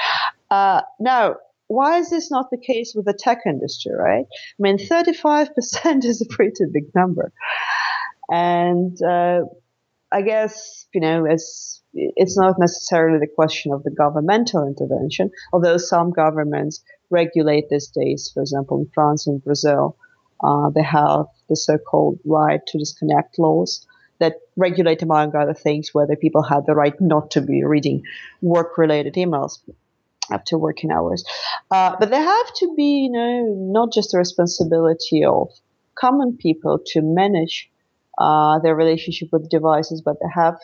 Uh, 0.49 0.83
now, 1.01 1.35
why 1.69 1.99
is 1.99 2.11
this 2.11 2.31
not 2.31 2.51
the 2.51 2.59
case 2.59 2.93
with 2.95 3.07
the 3.07 3.13
tech 3.19 3.41
industry, 3.47 3.93
right? 3.93 4.27
I 4.31 4.61
mean, 4.61 4.79
35% 4.79 5.49
is 6.05 6.21
a 6.21 6.35
pretty 6.35 6.65
big 6.73 6.95
number. 6.95 7.33
And 8.31 8.97
uh, 9.03 9.43
I 10.13 10.23
guess, 10.23 10.87
you 10.95 11.01
know, 11.01 11.25
it's, 11.25 11.83
it's 11.93 12.39
not 12.39 12.59
necessarily 12.59 13.19
the 13.19 13.33
question 13.33 13.73
of 13.73 13.83
the 13.83 13.91
governmental 13.91 14.67
intervention, 14.67 15.31
although 15.53 15.77
some 15.77 16.11
governments 16.13 16.83
regulate 17.11 17.69
these 17.69 17.89
days. 17.89 18.31
For 18.33 18.41
example, 18.41 18.79
in 18.79 18.91
France 18.95 19.27
and 19.27 19.43
Brazil, 19.43 19.97
uh, 20.43 20.71
they 20.71 20.83
have 20.83 21.27
the 21.49 21.57
so-called 21.57 22.19
right 22.25 22.61
to 22.67 22.79
disconnect 22.79 23.39
laws 23.39 23.87
that 24.19 24.37
regulate, 24.57 25.03
among 25.03 25.35
other 25.35 25.55
things, 25.55 25.91
whether 25.93 26.17
people 26.17 26.43
have 26.43 26.67
the 26.67 26.75
right 26.75 26.99
not 27.01 27.31
to 27.33 27.41
be 27.41 27.65
reading 27.65 28.03
work-related 28.41 29.15
emails 29.15 29.59
after 30.31 30.59
working 30.59 30.91
hours. 30.91 31.25
Uh, 31.71 31.97
but 31.99 32.11
there 32.11 32.23
have 32.23 32.55
to 32.55 32.75
be, 32.77 33.09
you 33.09 33.11
know, 33.11 33.55
not 33.73 33.93
just 33.93 34.13
the 34.13 34.19
responsibility 34.19 35.25
of 35.25 35.49
common 35.99 36.37
people 36.37 36.79
to 36.87 37.01
manage 37.03 37.71
uh, 38.19 38.59
their 38.61 38.75
relationship 38.75 39.29
with 39.33 39.49
devices, 39.49 40.03
but 40.05 40.17
they 40.21 40.29
have 40.35 40.57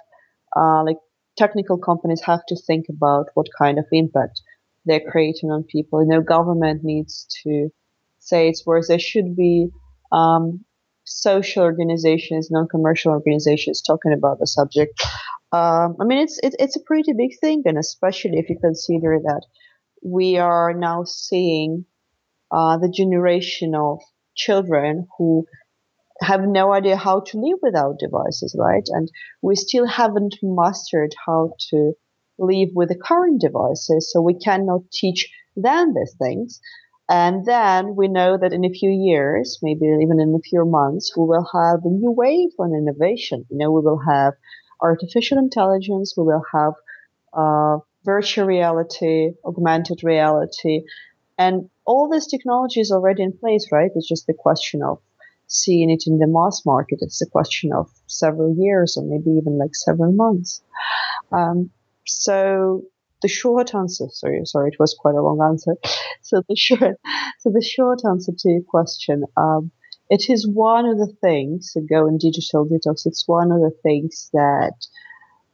uh, 0.56 0.82
like 0.84 0.98
technical 1.36 1.78
companies 1.78 2.22
have 2.22 2.44
to 2.46 2.56
think 2.56 2.86
about 2.88 3.26
what 3.34 3.46
kind 3.58 3.78
of 3.78 3.86
impact 3.92 4.40
they're 4.84 5.00
creating 5.00 5.50
on 5.50 5.62
people. 5.64 6.02
You 6.02 6.08
know, 6.08 6.20
government 6.20 6.82
needs 6.82 7.26
to 7.44 7.70
say 8.18 8.48
it's 8.48 8.62
where 8.64 8.82
there 8.86 8.98
should 8.98 9.36
be 9.36 9.68
um, 10.12 10.64
social 11.04 11.62
organizations, 11.62 12.50
non-commercial 12.50 13.12
organizations 13.12 13.82
talking 13.82 14.12
about 14.12 14.38
the 14.38 14.46
subject. 14.46 15.02
Um, 15.52 15.96
I 16.00 16.04
mean, 16.04 16.18
it's 16.18 16.38
it, 16.42 16.54
it's 16.58 16.76
a 16.76 16.82
pretty 16.86 17.12
big 17.12 17.38
thing, 17.40 17.62
and 17.66 17.78
especially 17.78 18.38
if 18.38 18.48
you 18.48 18.58
consider 18.60 19.18
that 19.22 19.42
we 20.02 20.38
are 20.38 20.72
now 20.74 21.04
seeing 21.04 21.84
uh, 22.50 22.78
the 22.78 22.90
generation 22.90 23.74
of 23.74 24.00
children 24.34 25.06
who 25.18 25.46
have 26.20 26.42
no 26.42 26.72
idea 26.72 26.96
how 26.96 27.20
to 27.20 27.38
live 27.38 27.58
without 27.62 27.98
devices, 27.98 28.56
right? 28.58 28.84
And 28.88 29.10
we 29.42 29.56
still 29.56 29.86
haven't 29.86 30.36
mastered 30.42 31.14
how 31.26 31.54
to 31.70 31.92
live 32.38 32.70
with 32.74 32.88
the 32.88 32.98
current 32.98 33.40
devices, 33.40 34.10
so 34.12 34.22
we 34.22 34.34
cannot 34.34 34.90
teach 34.92 35.30
them 35.56 35.94
these 35.94 36.14
things. 36.22 36.60
And 37.08 37.44
then 37.44 37.94
we 37.96 38.08
know 38.08 38.38
that 38.38 38.52
in 38.52 38.64
a 38.64 38.70
few 38.70 38.90
years, 38.90 39.58
maybe 39.62 39.84
even 39.86 40.20
in 40.20 40.34
a 40.34 40.48
few 40.48 40.64
months, 40.64 41.12
we 41.16 41.26
will 41.26 41.46
have 41.52 41.80
a 41.84 41.88
new 41.90 42.10
wave 42.12 42.50
on 42.58 42.74
innovation. 42.74 43.44
You 43.50 43.58
know, 43.58 43.70
we 43.70 43.82
will 43.82 44.00
have 44.08 44.34
artificial 44.82 45.38
intelligence, 45.38 46.14
we 46.16 46.24
will 46.24 46.44
have 46.52 46.72
uh, 47.32 47.78
virtual 48.04 48.46
reality, 48.46 49.32
augmented 49.44 50.02
reality, 50.02 50.82
and 51.38 51.68
all 51.84 52.08
this 52.08 52.26
technology 52.26 52.80
is 52.80 52.92
already 52.92 53.22
in 53.22 53.32
place, 53.32 53.68
right? 53.72 53.90
It's 53.94 54.08
just 54.08 54.26
the 54.26 54.34
question 54.34 54.82
of 54.82 54.98
seeing 55.46 55.90
it 55.90 56.04
in 56.06 56.18
the 56.18 56.26
mass 56.26 56.62
market. 56.64 56.98
It's 57.02 57.20
a 57.22 57.26
question 57.26 57.72
of 57.72 57.90
several 58.06 58.54
years 58.58 58.96
or 58.96 59.04
maybe 59.04 59.30
even 59.30 59.58
like 59.58 59.74
several 59.74 60.12
months. 60.12 60.62
Um, 61.30 61.70
so 62.06 62.82
the 63.22 63.28
short 63.28 63.74
answer, 63.74 64.06
sorry, 64.10 64.40
sorry, 64.44 64.70
it 64.72 64.78
was 64.78 64.94
quite 64.98 65.14
a 65.14 65.22
long 65.22 65.40
answer. 65.42 65.76
So 66.24 66.40
the 66.48 66.56
short, 66.56 66.96
so 67.40 67.50
the 67.50 67.60
short 67.60 68.00
answer 68.08 68.32
to 68.32 68.48
your 68.48 68.62
question, 68.62 69.24
um, 69.36 69.70
it 70.12 70.28
is 70.28 70.46
one 70.46 70.84
of 70.84 70.98
the 70.98 71.10
things, 71.22 71.74
go 71.88 72.06
in 72.06 72.18
digital 72.18 72.66
detox, 72.66 73.06
it's 73.06 73.26
one 73.26 73.50
of 73.50 73.60
the 73.60 73.74
things 73.82 74.28
that 74.34 74.74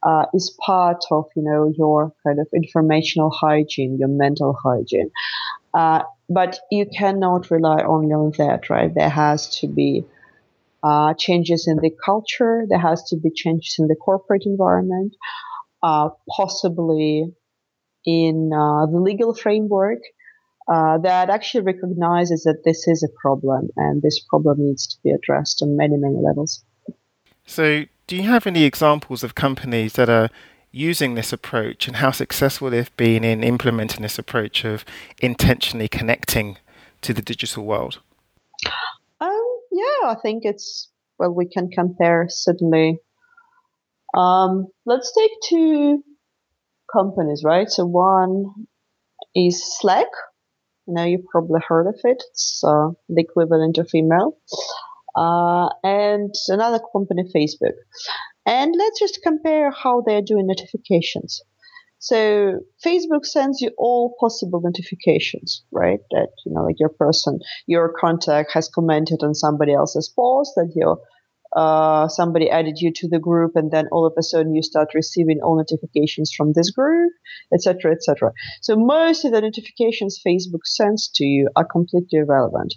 uh, 0.03 0.25
is 0.35 0.53
part 0.67 1.05
of, 1.13 1.27
you 1.37 1.43
know, 1.43 1.73
your 1.79 2.13
kind 2.27 2.41
of 2.41 2.49
informational 2.53 3.31
hygiene, 3.31 3.99
your 4.01 4.09
mental 4.09 4.59
hygiene. 4.61 5.13
Uh, 5.73 6.03
but 6.29 6.59
you 6.73 6.87
cannot 6.87 7.53
rely 7.53 7.85
only 7.85 8.13
on 8.13 8.33
that, 8.39 8.69
right? 8.69 8.93
There 8.93 9.09
has 9.09 9.49
to 9.61 9.69
be 9.69 10.05
uh, 10.83 11.15
changes 11.15 11.69
in 11.69 11.77
the 11.77 11.95
culture. 12.05 12.65
There 12.69 12.81
has 12.81 13.05
to 13.11 13.17
be 13.17 13.31
changes 13.31 13.77
in 13.79 13.87
the 13.87 13.95
corporate 13.95 14.43
environment, 14.45 15.15
uh, 15.85 16.09
possibly 16.37 17.33
in 18.05 18.51
uh, 18.53 18.87
the 18.87 18.99
legal 18.99 19.35
framework 19.35 20.01
uh, 20.73 20.99
that 20.99 21.31
actually 21.31 21.63
recognizes 21.63 22.45
that 22.45 22.63
this 22.65 22.87
is 22.87 23.03
a 23.03 23.21
problem 23.21 23.69
and 23.77 24.03
this 24.03 24.21
problem 24.29 24.59
needs 24.61 24.87
to 24.87 24.97
be 25.03 25.11
addressed 25.11 25.63
on 25.63 25.77
many, 25.77 25.97
many 25.97 26.17
levels. 26.17 26.63
So, 27.47 27.85
do 28.07 28.17
you 28.17 28.25
have 28.25 28.47
any 28.47 28.65
examples 28.65 29.25
of 29.25 29.35
companies 29.35 29.95
that 29.95 30.11
are 30.11 30.29
using 30.71 31.15
this 31.15 31.33
approach 31.33 31.87
and 31.87 31.97
how 31.97 32.11
successful 32.11 32.69
they've 32.69 32.95
been 32.97 33.25
in 33.25 33.43
implementing 33.43 34.03
this 34.03 34.19
approach 34.19 34.65
of 34.65 34.85
intentionally 35.21 35.89
connecting 35.89 36.59
to 37.01 37.15
the 37.15 37.23
digital 37.23 37.65
world? 37.65 38.01
Um, 39.21 39.61
yeah, 39.73 40.09
I 40.09 40.17
think 40.23 40.45
it's, 40.45 40.91
well, 41.19 41.33
we 41.33 41.49
can 41.49 41.71
compare 41.71 42.27
certainly. 42.29 42.99
Um, 44.15 44.67
let's 44.85 45.13
take 45.17 45.31
two 45.45 46.03
companies, 46.93 47.43
right? 47.45 47.71
So 47.71 47.87
one 47.87 48.67
is 49.35 49.79
Slack. 49.79 50.09
You 50.89 50.95
know, 50.95 51.05
you 51.05 51.23
probably 51.31 51.61
heard 51.69 51.87
of 51.87 52.01
it. 52.03 52.23
It's 52.31 52.63
uh, 52.67 52.89
the 53.09 53.23
equivalent 53.23 53.77
of 53.77 53.91
email. 53.95 54.39
Uh, 55.15 55.69
and 55.85 56.35
another 56.49 56.81
company, 56.93 57.25
Facebook. 57.35 57.75
And 58.47 58.75
let's 58.77 58.99
just 58.99 59.21
compare 59.23 59.71
how 59.71 60.03
they're 60.07 60.23
doing 60.23 60.47
notifications. 60.47 61.43
So 61.99 62.61
Facebook 62.85 63.25
sends 63.27 63.61
you 63.61 63.71
all 63.77 64.15
possible 64.19 64.63
notifications, 64.63 65.65
right? 65.73 65.99
That, 66.13 66.29
you 66.47 66.53
know, 66.53 66.63
like 66.63 66.77
your 66.79 66.91
person, 66.91 67.41
your 67.67 67.93
contact 68.01 68.53
has 68.55 68.71
commented 68.73 69.19
on 69.23 69.35
somebody 69.35 69.75
else's 69.75 70.09
post, 70.09 70.53
that 70.57 70.73
your 70.75 71.01
uh, 71.55 72.09
somebody 72.09 72.51
added 72.51 72.79
you 72.79 72.93
to 72.93 73.09
the 73.09 73.19
group, 73.19 73.53
and 73.57 73.71
then 73.71 73.89
all 73.91 74.07
of 74.07 74.13
a 74.19 74.23
sudden 74.23 74.55
you 74.55 74.63
start 74.63 74.89
receiving 74.95 75.41
all 75.43 75.57
notifications 75.57 76.33
from 76.37 76.53
this 76.53 76.71
group, 76.71 77.13
etc., 77.53 77.93
etc. 77.93 78.33
So 78.61 78.77
most 78.77 79.25
of 79.25 79.33
the 79.33 79.41
notifications 79.41 80.21
Facebook 80.25 80.65
sends 80.65 81.09
to 81.15 81.25
you 81.25 81.49
are 81.57 81.65
completely 81.65 82.19
irrelevant. 82.19 82.75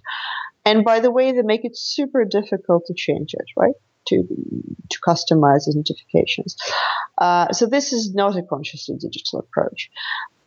And 0.64 0.86
by 0.86 1.00
the 1.00 1.12
way, 1.12 1.32
they 1.32 1.42
make 1.42 1.66
it 1.66 1.76
super 1.76 2.24
difficult 2.24 2.86
to 2.86 2.94
change 2.96 3.34
it, 3.34 3.46
right? 3.58 3.74
To 4.08 4.24
to 4.90 4.98
customize 5.08 5.66
the 5.66 5.74
notifications. 5.76 6.56
Uh, 7.18 7.52
so 7.52 7.66
this 7.66 7.94
is 7.94 8.14
not 8.14 8.38
a 8.38 8.44
consciously 8.44 8.96
digital 8.98 9.40
approach. 9.40 9.90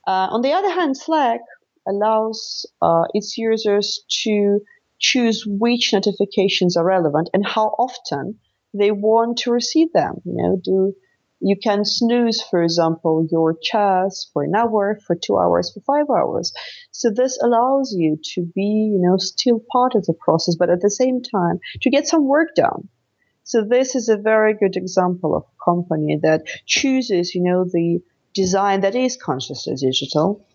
Uh, 0.07 0.29
on 0.31 0.43
the 0.43 0.53
other 0.53 0.71
hand, 0.71 0.97
Slack 0.97 1.41
allows 1.87 2.67
uh, 2.83 3.05
its 3.13 3.37
users 3.37 4.05
to 4.25 4.61
choose 4.99 5.45
which 5.47 5.93
notifications 5.93 6.77
are 6.77 6.85
relevant 6.85 7.31
and 7.35 7.47
how 7.47 7.69
often 7.79 8.39
they 8.73 8.91
want 8.91 9.39
to 9.39 9.53
receive 9.53 9.93
them. 9.93 10.21
You 10.25 10.35
know, 10.37 10.61
do 10.63 10.95
you 11.41 11.57
can 11.63 11.85
snooze, 11.85 12.43
for 12.43 12.63
example, 12.63 13.29
your 13.31 13.55
chats 13.61 14.31
for 14.33 14.45
an 14.45 14.55
hour, 14.55 14.99
for 15.07 15.15
two 15.15 15.37
hours, 15.37 15.71
for 15.73 15.81
five 15.81 16.07
hours. 16.09 16.55
So 16.91 17.11
this 17.11 17.39
allows 17.43 17.95
you 17.95 18.19
to 18.35 18.43
be, 18.55 18.93
you 18.93 18.99
know, 18.99 19.19
still 19.19 19.61
part 19.71 19.95
of 19.95 20.07
the 20.07 20.15
process, 20.15 20.57
but 20.57 20.71
at 20.71 20.81
the 20.81 20.91
same 20.91 21.21
time 21.21 21.61
to 21.83 21.91
get 21.91 22.07
some 22.07 22.27
work 22.27 22.55
done. 22.55 22.89
So 23.43 23.63
this 23.63 23.95
is 23.95 24.09
a 24.09 24.17
very 24.17 24.55
good 24.55 24.75
example 24.75 25.37
of 25.37 25.43
a 25.43 25.65
company 25.65 26.19
that 26.23 26.47
chooses, 26.65 27.35
you 27.35 27.43
know, 27.43 27.65
the 27.65 28.01
design 28.33 28.81
that 28.81 28.95
is 28.95 29.19
consciously 29.19 29.75
digital 29.75 30.47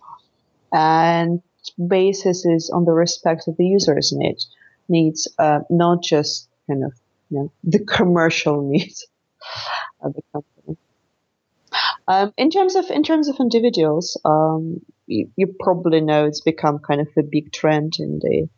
and 0.73 1.41
basis 1.88 2.45
is 2.45 2.69
on 2.69 2.86
the 2.86 2.91
respect 2.91 3.47
of 3.47 3.58
the 3.58 3.65
user's 3.65 4.13
needs, 4.15 4.49
needs 4.88 5.27
uh, 5.38 5.60
not 5.69 6.03
just 6.03 6.47
kind 6.67 6.84
of 6.84 6.93
you 7.29 7.38
know, 7.38 7.51
the 7.63 7.79
commercial 7.79 8.62
needs 8.62 9.08
of 10.01 10.13
the 10.13 10.21
company. 10.32 10.77
Um, 12.08 12.34
in 12.38 12.49
terms 12.49 12.75
of 12.75 12.89
in 12.89 13.03
terms 13.03 13.29
of 13.29 13.39
individuals, 13.39 14.19
um, 14.25 14.82
you, 15.05 15.29
you, 15.36 15.55
probably 15.60 16.01
know 16.01 16.25
it's 16.25 16.41
become 16.41 16.79
kind 16.79 17.01
of 17.01 17.08
a 17.15 17.21
big 17.21 17.51
trend 17.51 17.97
in 17.99 18.17
the 18.17 18.49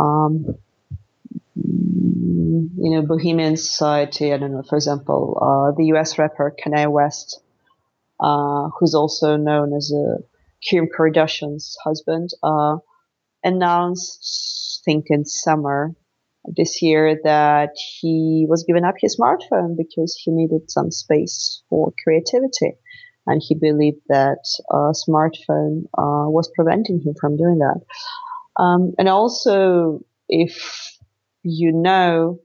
um, 0.00 0.56
you 1.54 2.90
know 2.90 3.02
bohemian 3.02 3.58
society. 3.58 4.32
I 4.32 4.38
don't 4.38 4.52
know, 4.52 4.62
for 4.62 4.76
example, 4.76 5.38
uh, 5.40 5.76
the 5.76 5.86
U.S. 5.88 6.18
rapper 6.18 6.54
Kanye 6.58 6.90
West, 6.90 7.40
uh, 8.20 8.70
who's 8.78 8.94
also 8.94 9.36
known 9.36 9.74
as 9.74 9.92
a 9.92 10.22
Kim 10.62 10.88
Kardashian's 10.88 11.76
husband, 11.84 12.30
uh, 12.42 12.76
announced, 13.44 14.80
I 14.82 14.90
think 14.90 15.06
in 15.08 15.24
summer 15.24 15.94
this 16.56 16.82
year, 16.82 17.18
that 17.24 17.70
he 18.00 18.46
was 18.48 18.64
giving 18.66 18.84
up 18.84 18.94
his 18.98 19.18
smartphone 19.18 19.76
because 19.76 20.18
he 20.22 20.30
needed 20.30 20.70
some 20.70 20.90
space 20.90 21.62
for 21.68 21.92
creativity. 22.02 22.78
And 23.26 23.42
he 23.44 23.54
believed 23.54 24.00
that 24.08 24.38
a 24.70 24.92
smartphone 25.08 25.84
uh, 25.98 26.30
was 26.30 26.50
preventing 26.56 27.02
him 27.04 27.14
from 27.20 27.36
doing 27.36 27.58
that. 27.58 27.80
Um, 28.62 28.94
and 28.98 29.08
also, 29.08 30.00
if 30.28 30.98
you 31.42 31.72
know, 31.72 32.40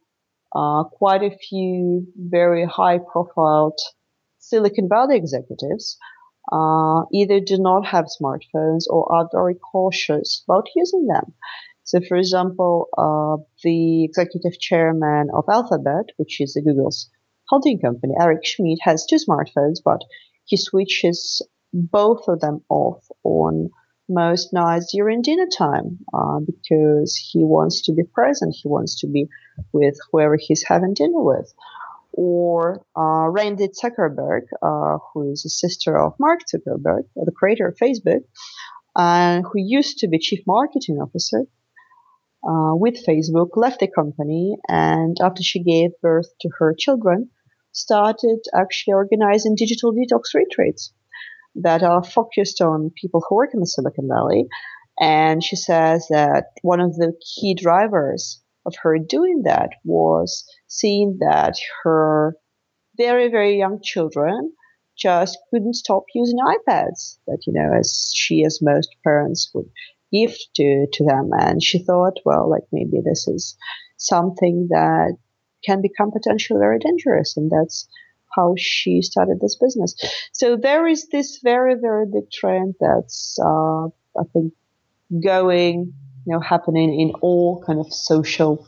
uh, 0.55 0.83
quite 0.83 1.23
a 1.23 1.35
few 1.49 2.05
very 2.15 2.65
high 2.65 2.99
profile 2.99 3.73
Silicon 4.39 4.87
Valley 4.89 5.15
executives 5.15 5.97
uh, 6.51 7.03
either 7.13 7.39
do 7.39 7.57
not 7.57 7.85
have 7.85 8.05
smartphones 8.05 8.83
or 8.89 9.11
are 9.13 9.29
very 9.31 9.55
cautious 9.55 10.43
about 10.47 10.67
using 10.75 11.07
them. 11.07 11.33
So, 11.83 11.99
for 12.07 12.17
example, 12.17 12.87
uh, 12.97 13.43
the 13.63 14.05
executive 14.05 14.59
chairman 14.59 15.27
of 15.33 15.45
Alphabet, 15.49 16.05
which 16.17 16.39
is 16.39 16.59
Google's 16.63 17.09
holding 17.47 17.79
company, 17.79 18.13
Eric 18.19 18.45
Schmidt, 18.45 18.79
has 18.81 19.05
two 19.05 19.17
smartphones, 19.17 19.79
but 19.83 20.01
he 20.45 20.57
switches 20.57 21.41
both 21.73 22.27
of 22.27 22.39
them 22.39 22.61
off 22.69 23.05
on 23.23 23.69
most 24.09 24.53
nights 24.53 24.91
during 24.91 25.21
dinner 25.21 25.47
time 25.47 25.99
uh, 26.13 26.39
because 26.39 27.15
he 27.15 27.43
wants 27.43 27.81
to 27.83 27.93
be 27.93 28.03
present. 28.03 28.55
He 28.61 28.67
wants 28.67 28.99
to 29.01 29.07
be 29.07 29.27
with 29.71 29.95
whoever 30.11 30.37
he's 30.39 30.63
having 30.67 30.93
dinner 30.93 31.21
with 31.21 31.53
or 32.13 32.85
uh, 32.95 33.27
Randy 33.29 33.69
Zuckerberg, 33.69 34.43
uh, 34.61 34.99
who 35.13 35.31
is 35.31 35.45
a 35.45 35.49
sister 35.49 35.97
of 35.99 36.13
Mark 36.19 36.41
Zuckerberg, 36.41 37.03
the 37.15 37.31
creator 37.35 37.67
of 37.67 37.77
Facebook, 37.77 38.21
and 38.95 39.43
who 39.43 39.53
used 39.55 39.99
to 39.99 40.07
be 40.07 40.19
chief 40.19 40.41
marketing 40.45 40.97
officer 40.97 41.45
uh, 42.47 42.75
with 42.75 43.05
Facebook, 43.05 43.49
left 43.55 43.79
the 43.79 43.87
company, 43.87 44.55
and 44.67 45.17
after 45.21 45.41
she 45.41 45.63
gave 45.63 45.91
birth 46.01 46.27
to 46.41 46.49
her 46.59 46.75
children, 46.77 47.29
started 47.71 48.39
actually 48.53 48.93
organizing 48.93 49.55
digital 49.55 49.93
detox 49.93 50.35
retreats 50.35 50.93
that 51.55 51.83
are 51.83 52.03
focused 52.03 52.61
on 52.61 52.91
people 52.95 53.23
who 53.27 53.35
work 53.35 53.51
in 53.53 53.59
the 53.59 53.65
Silicon 53.65 54.07
Valley. 54.07 54.47
And 54.99 55.43
she 55.43 55.55
says 55.55 56.07
that 56.09 56.45
one 56.61 56.79
of 56.79 56.95
the 56.95 57.13
key 57.19 57.55
drivers 57.55 58.41
of 58.65 58.75
her 58.83 58.97
doing 58.99 59.43
that 59.45 59.69
was 59.83 60.45
seeing 60.73 61.17
that 61.19 61.55
her 61.83 62.35
very, 62.97 63.29
very 63.29 63.57
young 63.57 63.79
children 63.83 64.51
just 64.97 65.37
couldn't 65.51 65.75
stop 65.75 66.03
using 66.15 66.39
iPads 66.39 67.17
that, 67.27 67.43
you 67.45 67.53
know, 67.53 67.71
as 67.79 68.11
she, 68.15 68.43
as 68.43 68.59
most 68.61 68.89
parents 69.03 69.51
would 69.53 69.69
give 70.11 70.35
to, 70.55 70.87
to 70.91 71.05
them. 71.05 71.29
And 71.39 71.61
she 71.61 71.77
thought, 71.83 72.17
well, 72.25 72.49
like 72.49 72.63
maybe 72.71 73.01
this 73.05 73.27
is 73.27 73.55
something 73.97 74.67
that 74.69 75.15
can 75.63 75.81
become 75.81 76.11
potentially 76.11 76.59
very 76.59 76.79
dangerous. 76.79 77.37
And 77.37 77.51
that's 77.51 77.87
how 78.35 78.55
she 78.57 79.03
started 79.03 79.39
this 79.39 79.57
business. 79.61 79.95
So 80.31 80.57
there 80.57 80.87
is 80.87 81.07
this 81.09 81.39
very, 81.43 81.75
very 81.75 82.07
big 82.07 82.31
trend 82.31 82.73
that's, 82.79 83.37
uh, 83.39 83.85
I 83.85 84.23
think, 84.33 84.53
going, 85.23 85.93
you 86.25 86.33
know, 86.33 86.39
happening 86.39 86.99
in 86.99 87.11
all 87.21 87.63
kind 87.65 87.79
of 87.79 87.93
social 87.93 88.67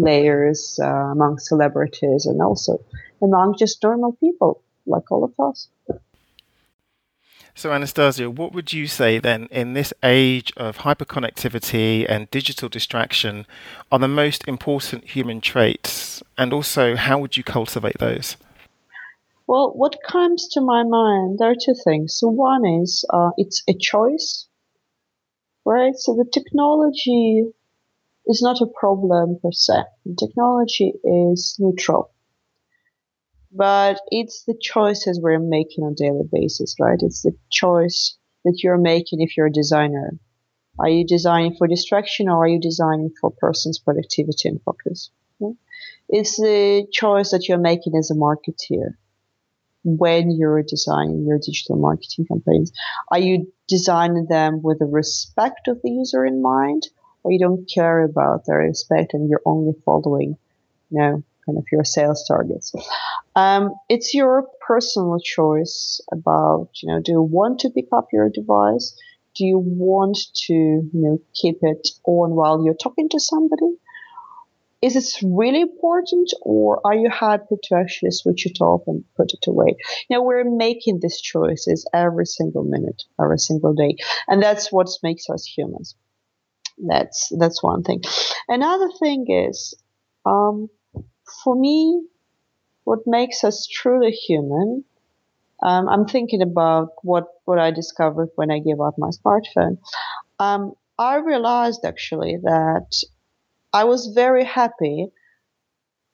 layers 0.00 0.78
uh, 0.82 0.86
among 0.86 1.38
celebrities 1.38 2.26
and 2.26 2.40
also 2.40 2.78
among 3.22 3.56
just 3.58 3.82
normal 3.82 4.12
people 4.12 4.62
like 4.86 5.10
all 5.10 5.24
of 5.24 5.32
us. 5.38 5.68
So, 7.54 7.72
Anastasia, 7.72 8.30
what 8.30 8.52
would 8.52 8.72
you 8.72 8.86
say 8.86 9.18
then 9.18 9.48
in 9.50 9.72
this 9.72 9.92
age 10.04 10.52
of 10.56 10.78
hyperconnectivity 10.78 12.06
and 12.08 12.30
digital 12.30 12.68
distraction 12.68 13.46
are 13.90 13.98
the 13.98 14.06
most 14.06 14.46
important 14.46 15.02
human 15.04 15.40
traits? 15.40 16.22
And 16.36 16.52
also, 16.52 16.94
how 16.94 17.18
would 17.18 17.36
you 17.36 17.42
cultivate 17.42 17.98
those? 17.98 18.36
Well, 19.48 19.72
what 19.74 19.96
comes 20.06 20.46
to 20.52 20.60
my 20.60 20.84
mind, 20.84 21.40
there 21.40 21.50
are 21.50 21.56
two 21.60 21.74
things. 21.82 22.14
So, 22.14 22.28
one 22.28 22.64
is 22.64 23.04
uh, 23.12 23.30
it's 23.36 23.64
a 23.68 23.74
choice, 23.74 24.46
right? 25.64 25.96
So, 25.96 26.14
the 26.14 26.30
technology 26.30 27.44
is 28.28 28.42
not 28.42 28.60
a 28.60 28.66
problem 28.78 29.38
per 29.42 29.52
se, 29.52 29.82
technology 30.18 30.92
is 31.04 31.56
neutral 31.58 32.10
but 33.52 34.00
it's 34.08 34.44
the 34.44 34.54
choices 34.60 35.20
we're 35.20 35.38
making 35.38 35.84
on 35.84 35.92
a 35.92 35.94
daily 35.94 36.28
basis, 36.30 36.76
right? 36.78 36.98
It's 37.00 37.22
the 37.22 37.34
choice 37.50 38.16
that 38.44 38.60
you're 38.62 38.78
making 38.78 39.20
if 39.20 39.36
you're 39.36 39.46
a 39.46 39.52
designer. 39.52 40.12
Are 40.78 40.88
you 40.88 41.06
designing 41.06 41.56
for 41.56 41.66
distraction 41.66 42.28
or 42.28 42.44
are 42.44 42.48
you 42.48 42.60
designing 42.60 43.10
for 43.20 43.30
person's 43.30 43.78
productivity 43.78 44.48
and 44.48 44.62
focus? 44.62 45.10
It's 46.08 46.36
the 46.36 46.86
choice 46.92 47.32
that 47.32 47.48
you're 47.48 47.58
making 47.58 47.94
as 47.96 48.10
a 48.10 48.14
marketeer 48.14 48.94
when 49.84 50.30
you're 50.30 50.62
designing 50.62 51.26
your 51.26 51.38
digital 51.38 51.76
marketing 51.76 52.26
campaigns. 52.26 52.72
Are 53.10 53.18
you 53.18 53.52
designing 53.66 54.26
them 54.28 54.62
with 54.62 54.78
the 54.78 54.86
respect 54.86 55.68
of 55.68 55.80
the 55.82 55.90
user 55.90 56.24
in 56.24 56.42
mind 56.42 56.84
or 57.28 57.32
you 57.32 57.38
don't 57.38 57.68
care 57.68 58.04
about 58.04 58.46
their 58.46 58.60
respect 58.60 59.12
and 59.12 59.28
you're 59.28 59.42
only 59.44 59.74
following, 59.84 60.38
you 60.90 60.98
know, 60.98 61.22
kind 61.44 61.58
of 61.58 61.64
your 61.70 61.84
sales 61.84 62.24
targets. 62.26 62.72
Um, 63.36 63.74
it's 63.90 64.14
your 64.14 64.46
personal 64.66 65.18
choice 65.20 66.00
about, 66.10 66.70
you 66.82 66.88
know, 66.90 67.02
do 67.02 67.12
you 67.12 67.22
want 67.22 67.60
to 67.60 67.70
pick 67.70 67.88
up 67.92 68.08
your 68.14 68.30
device? 68.30 68.96
Do 69.36 69.44
you 69.44 69.58
want 69.58 70.18
to, 70.46 70.54
you 70.54 70.90
know, 70.94 71.20
keep 71.34 71.58
it 71.60 71.88
on 72.04 72.30
while 72.30 72.64
you're 72.64 72.74
talking 72.74 73.10
to 73.10 73.20
somebody? 73.20 73.76
Is 74.80 74.94
this 74.94 75.22
really 75.22 75.60
important 75.60 76.32
or 76.40 76.80
are 76.86 76.94
you 76.94 77.10
happy 77.10 77.56
to 77.64 77.74
actually 77.74 78.12
switch 78.12 78.46
it 78.46 78.58
off 78.62 78.82
and 78.86 79.04
put 79.18 79.34
it 79.34 79.46
away? 79.46 79.76
Now 80.08 80.22
we're 80.22 80.48
making 80.48 81.00
these 81.02 81.20
choices 81.20 81.86
every 81.92 82.24
single 82.24 82.64
minute, 82.64 83.02
every 83.20 83.38
single 83.38 83.74
day. 83.74 83.96
And 84.28 84.42
that's 84.42 84.72
what 84.72 84.88
makes 85.02 85.28
us 85.28 85.44
humans. 85.44 85.94
That's, 86.86 87.32
that's 87.38 87.62
one 87.62 87.82
thing. 87.82 88.02
Another 88.48 88.88
thing 88.98 89.26
is, 89.28 89.74
um, 90.24 90.68
for 91.44 91.54
me, 91.54 92.06
what 92.84 93.00
makes 93.06 93.44
us 93.44 93.66
truly 93.66 94.12
human, 94.12 94.84
um, 95.62 95.88
I'm 95.88 96.06
thinking 96.06 96.42
about 96.42 96.90
what, 97.02 97.24
what 97.44 97.58
I 97.58 97.70
discovered 97.70 98.28
when 98.36 98.50
I 98.50 98.60
gave 98.60 98.80
up 98.80 98.94
my 98.96 99.10
smartphone. 99.10 99.78
Um, 100.38 100.74
I 100.98 101.16
realized 101.16 101.84
actually 101.84 102.38
that 102.42 102.86
I 103.72 103.84
was 103.84 104.12
very 104.14 104.44
happy 104.44 105.08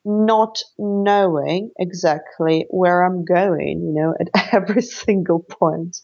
not 0.04 0.58
knowing 0.78 1.70
exactly 1.78 2.66
where 2.70 3.04
I'm 3.04 3.24
going, 3.24 3.82
you 3.82 3.92
know, 3.94 4.14
at 4.20 4.52
every 4.54 4.82
single 4.82 5.40
point 5.40 5.96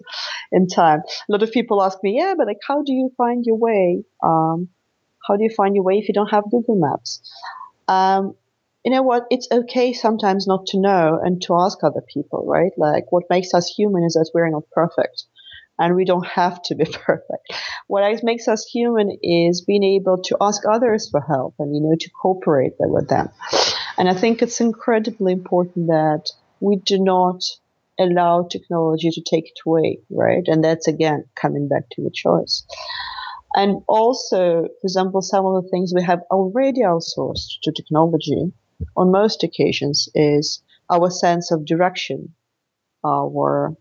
in 0.52 0.66
time. 0.68 1.00
A 1.00 1.32
lot 1.32 1.42
of 1.42 1.52
people 1.52 1.82
ask 1.82 1.98
me, 2.02 2.16
yeah, 2.18 2.34
but 2.36 2.46
like, 2.46 2.60
how 2.66 2.82
do 2.82 2.92
you 2.92 3.10
find 3.16 3.44
your 3.44 3.56
way? 3.56 4.02
Um, 4.22 4.68
how 5.26 5.36
do 5.36 5.44
you 5.44 5.50
find 5.50 5.74
your 5.74 5.84
way 5.84 5.94
if 5.94 6.08
you 6.08 6.14
don't 6.14 6.30
have 6.30 6.44
Google 6.50 6.76
Maps? 6.76 7.20
Um, 7.88 8.34
you 8.84 8.90
know 8.90 9.02
what? 9.02 9.26
It's 9.30 9.48
okay 9.52 9.92
sometimes 9.92 10.46
not 10.46 10.66
to 10.68 10.80
know 10.80 11.20
and 11.22 11.42
to 11.42 11.54
ask 11.60 11.78
other 11.84 12.02
people, 12.12 12.46
right? 12.46 12.72
Like 12.78 13.12
what 13.12 13.24
makes 13.28 13.52
us 13.52 13.72
human 13.76 14.04
is 14.04 14.14
that 14.14 14.30
we're 14.32 14.48
not 14.48 14.64
perfect 14.72 15.24
and 15.78 15.96
we 15.96 16.04
don't 16.04 16.26
have 16.26 16.62
to 16.62 16.74
be 16.74 16.84
perfect. 16.92 17.52
What 17.88 18.04
makes 18.22 18.48
us 18.48 18.64
human 18.64 19.18
is 19.22 19.64
being 19.64 19.84
able 19.84 20.22
to 20.24 20.36
ask 20.40 20.62
others 20.70 21.08
for 21.10 21.20
help 21.20 21.54
and, 21.58 21.74
you 21.74 21.82
know, 21.82 21.96
to 21.98 22.10
cooperate 22.22 22.74
with 22.78 23.08
them. 23.08 23.28
And 24.00 24.08
I 24.08 24.14
think 24.14 24.40
it's 24.40 24.62
incredibly 24.62 25.34
important 25.34 25.88
that 25.88 26.30
we 26.60 26.76
do 26.76 26.98
not 26.98 27.42
allow 27.98 28.44
technology 28.44 29.10
to 29.10 29.20
take 29.20 29.48
it 29.48 29.60
away, 29.66 29.98
right? 30.08 30.42
And 30.46 30.64
that's 30.64 30.88
again 30.88 31.26
coming 31.34 31.68
back 31.68 31.90
to 31.90 32.02
the 32.02 32.10
choice. 32.10 32.64
And 33.54 33.82
also, 33.86 34.62
for 34.62 34.84
example, 34.84 35.20
some 35.20 35.44
of 35.44 35.62
the 35.62 35.68
things 35.68 35.92
we 35.94 36.02
have 36.02 36.22
already 36.30 36.80
outsourced 36.80 37.60
to 37.64 37.72
technology 37.72 38.50
on 38.96 39.10
most 39.10 39.44
occasions 39.44 40.08
is 40.14 40.62
our 40.88 41.10
sense 41.10 41.50
of 41.50 41.66
direction, 41.66 42.34
our 43.04 43.76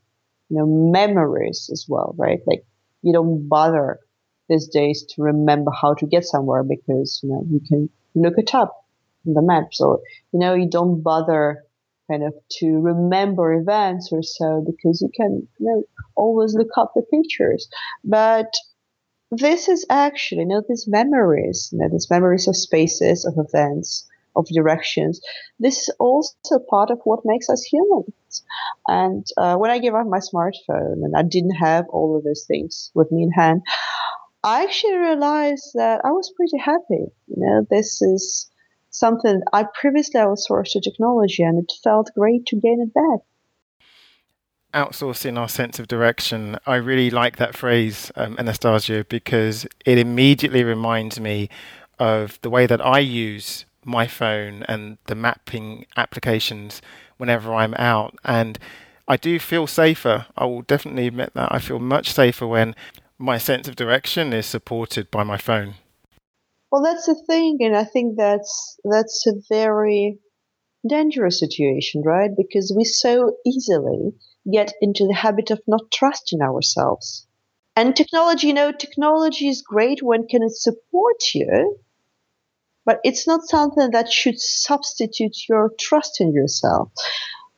you 0.50 0.58
know 0.58 0.66
memories 0.66 1.70
as 1.72 1.86
well, 1.88 2.14
right? 2.18 2.42
Like 2.46 2.66
you 3.04 3.14
don't 3.14 3.48
bother 3.48 4.02
these 4.50 4.68
days 4.68 5.06
to 5.12 5.22
remember 5.22 5.72
how 5.72 5.94
to 5.94 6.06
get 6.06 6.26
somewhere 6.26 6.64
because 6.64 7.22
you 7.24 7.30
know 7.30 7.46
you 7.50 7.62
can 7.62 7.90
look 8.16 8.34
it 8.38 8.54
up 8.54 8.79
the 9.26 9.42
map. 9.42 9.74
So 9.74 10.02
you 10.32 10.40
know 10.40 10.54
you 10.54 10.70
don't 10.70 11.02
bother 11.02 11.64
kind 12.10 12.24
of 12.24 12.34
to 12.60 12.80
remember 12.80 13.54
events 13.54 14.10
or 14.12 14.24
so 14.24 14.66
because 14.66 15.02
you 15.02 15.10
can 15.16 15.48
you 15.60 15.66
know 15.66 15.84
always 16.16 16.54
look 16.54 16.72
up 16.78 16.94
the 16.96 17.04
pictures. 17.04 17.70
But 18.04 18.54
this 19.32 19.70
is 19.70 19.86
actually 19.90 20.42
you 20.42 20.48
know 20.48 20.64
these 20.68 20.88
memories, 20.88 21.70
you 21.72 21.80
know 21.80 21.90
these 21.92 22.10
memories 22.10 22.48
of 22.48 22.56
spaces 22.56 23.26
of 23.26 23.34
events 23.38 24.08
of 24.36 24.46
directions. 24.54 25.22
This 25.60 25.78
is 25.78 25.96
also 26.00 26.60
part 26.70 26.92
of 26.92 27.00
what 27.04 27.22
makes 27.26 27.50
us 27.50 27.64
humans. 27.64 28.44
And 28.88 29.26
uh, 29.38 29.56
when 29.58 29.72
I 29.72 29.80
gave 29.80 29.94
up 29.94 30.08
my 30.08 30.20
smartphone 30.20 31.04
and 31.04 31.14
I 31.16 31.24
didn't 31.24 31.56
have 31.56 31.86
all 31.90 32.18
of 32.18 32.24
those 32.24 32.46
things 32.48 32.92
with 32.94 33.12
me 33.12 33.24
in 33.24 33.32
hand, 33.32 33.62
I 34.44 34.64
actually 34.64 34.98
realized 34.98 35.72
that 35.76 36.02
I 36.06 36.12
was 36.12 36.32
pretty 36.36 36.58
happy. 36.58 37.12
You 37.28 37.38
know, 37.38 37.68
this 37.70 38.02
is 38.02 38.49
something 38.90 39.42
I 39.54 39.66
previously 39.80 40.20
outsourced 40.20 40.72
to 40.72 40.82
technology, 40.82 41.44
and 41.44 41.60
it 41.60 41.72
felt 41.84 42.12
great 42.16 42.46
to 42.48 42.56
gain 42.56 42.82
it 42.82 42.94
back 42.94 43.22
outsourcing 44.74 45.38
our 45.38 45.50
sense 45.50 45.80
of 45.80 45.88
direction. 45.88 46.58
I 46.66 46.76
really 46.76 47.10
like 47.10 47.38
that 47.38 47.56
phrase, 47.56 48.12
um, 48.16 48.36
Anastasia, 48.38 49.06
because 49.10 49.66
it 49.86 49.98
immediately 49.98 50.64
reminds 50.64 51.20
me 51.20 51.50
of 51.98 52.40
the 52.42 52.50
way 52.50 52.66
that 52.68 52.86
I 52.86 53.00
use 53.00 53.66
my 53.84 54.08
phone 54.08 54.64
and 54.64 54.98
the 55.08 55.16
mapping 55.16 55.86
applications 55.98 56.82
whenever 57.18 57.54
I'm 57.54 57.74
out. 57.76 58.16
And 58.24 58.60
I 59.08 59.18
do 59.18 59.40
feel 59.40 59.68
safer. 59.68 60.28
I 60.38 60.46
will 60.46 60.62
definitely 60.62 61.08
admit 61.08 61.34
that. 61.34 61.52
I 61.52 61.60
feel 61.60 61.80
much 61.80 62.14
safer 62.14 62.46
when 62.46 62.76
my 63.18 63.38
sense 63.38 63.68
of 63.68 63.76
direction 63.76 64.32
is 64.34 64.46
supported 64.46 65.10
by 65.10 65.24
my 65.24 65.38
phone. 65.38 65.76
Well, 66.72 66.84
that's 66.84 67.08
the 67.08 67.16
thing, 67.16 67.58
and 67.62 67.76
I 67.76 67.84
think 67.84 68.16
that's 68.18 68.80
that's 68.84 69.26
a 69.28 69.34
very 69.50 70.20
dangerous 70.88 71.40
situation, 71.40 72.04
right? 72.06 72.30
Because 72.36 72.74
we 72.76 72.84
so 72.84 73.36
easily 73.46 74.14
get 74.52 74.74
into 74.82 75.08
the 75.08 75.14
habit 75.14 75.52
of 75.52 75.62
not 75.68 75.92
trusting 75.92 76.42
ourselves. 76.42 77.28
And 77.76 77.96
technology, 77.96 78.48
you 78.48 78.54
know, 78.54 78.72
technology 78.72 79.48
is 79.48 79.62
great 79.62 80.04
when 80.04 80.28
can 80.28 80.44
it 80.44 80.52
support 80.52 81.24
you, 81.34 81.78
but 82.86 83.00
it's 83.04 83.28
not 83.28 83.48
something 83.48 83.92
that 83.92 84.12
should 84.12 84.40
substitute 84.40 85.48
your 85.48 85.72
trust 85.80 86.22
in 86.22 86.34
yourself. 86.34 86.92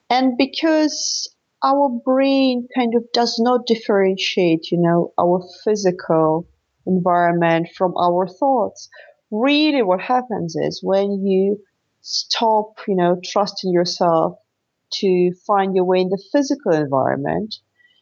And 0.09 0.37
because 0.37 1.33
our 1.63 1.89
brain 1.89 2.67
kind 2.75 2.95
of 2.95 3.03
does 3.13 3.39
not 3.39 3.65
differentiate, 3.65 4.71
you 4.71 4.77
know, 4.77 5.13
our 5.19 5.43
physical 5.63 6.47
environment 6.85 7.69
from 7.77 7.93
our 7.97 8.27
thoughts. 8.27 8.89
Really 9.31 9.81
what 9.81 10.01
happens 10.01 10.55
is 10.55 10.81
when 10.83 11.25
you 11.25 11.57
stop, 12.01 12.73
you 12.87 12.95
know, 12.95 13.19
trusting 13.23 13.71
yourself 13.71 14.37
to 14.93 15.31
find 15.47 15.75
your 15.75 15.85
way 15.85 15.99
in 16.01 16.09
the 16.09 16.21
physical 16.31 16.73
environment, 16.73 17.55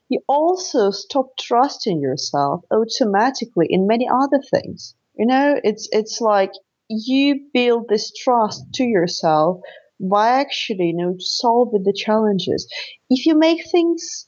you 0.09 0.21
also 0.27 0.89
stop 0.91 1.27
trusting 1.37 2.01
yourself 2.01 2.61
automatically 2.71 3.67
in 3.69 3.87
many 3.87 4.07
other 4.09 4.41
things. 4.51 4.95
You 5.15 5.27
know, 5.27 5.59
it's 5.63 5.87
it's 5.91 6.19
like 6.19 6.51
you 6.89 7.47
build 7.53 7.87
this 7.87 8.11
trust 8.11 8.63
to 8.75 8.83
yourself 8.83 9.61
by 9.99 10.29
actually, 10.29 10.87
you 10.87 10.95
know, 10.95 11.15
solving 11.19 11.83
the 11.83 11.93
challenges. 11.93 12.67
If 13.09 13.25
you 13.25 13.35
make 13.35 13.69
things 13.69 14.25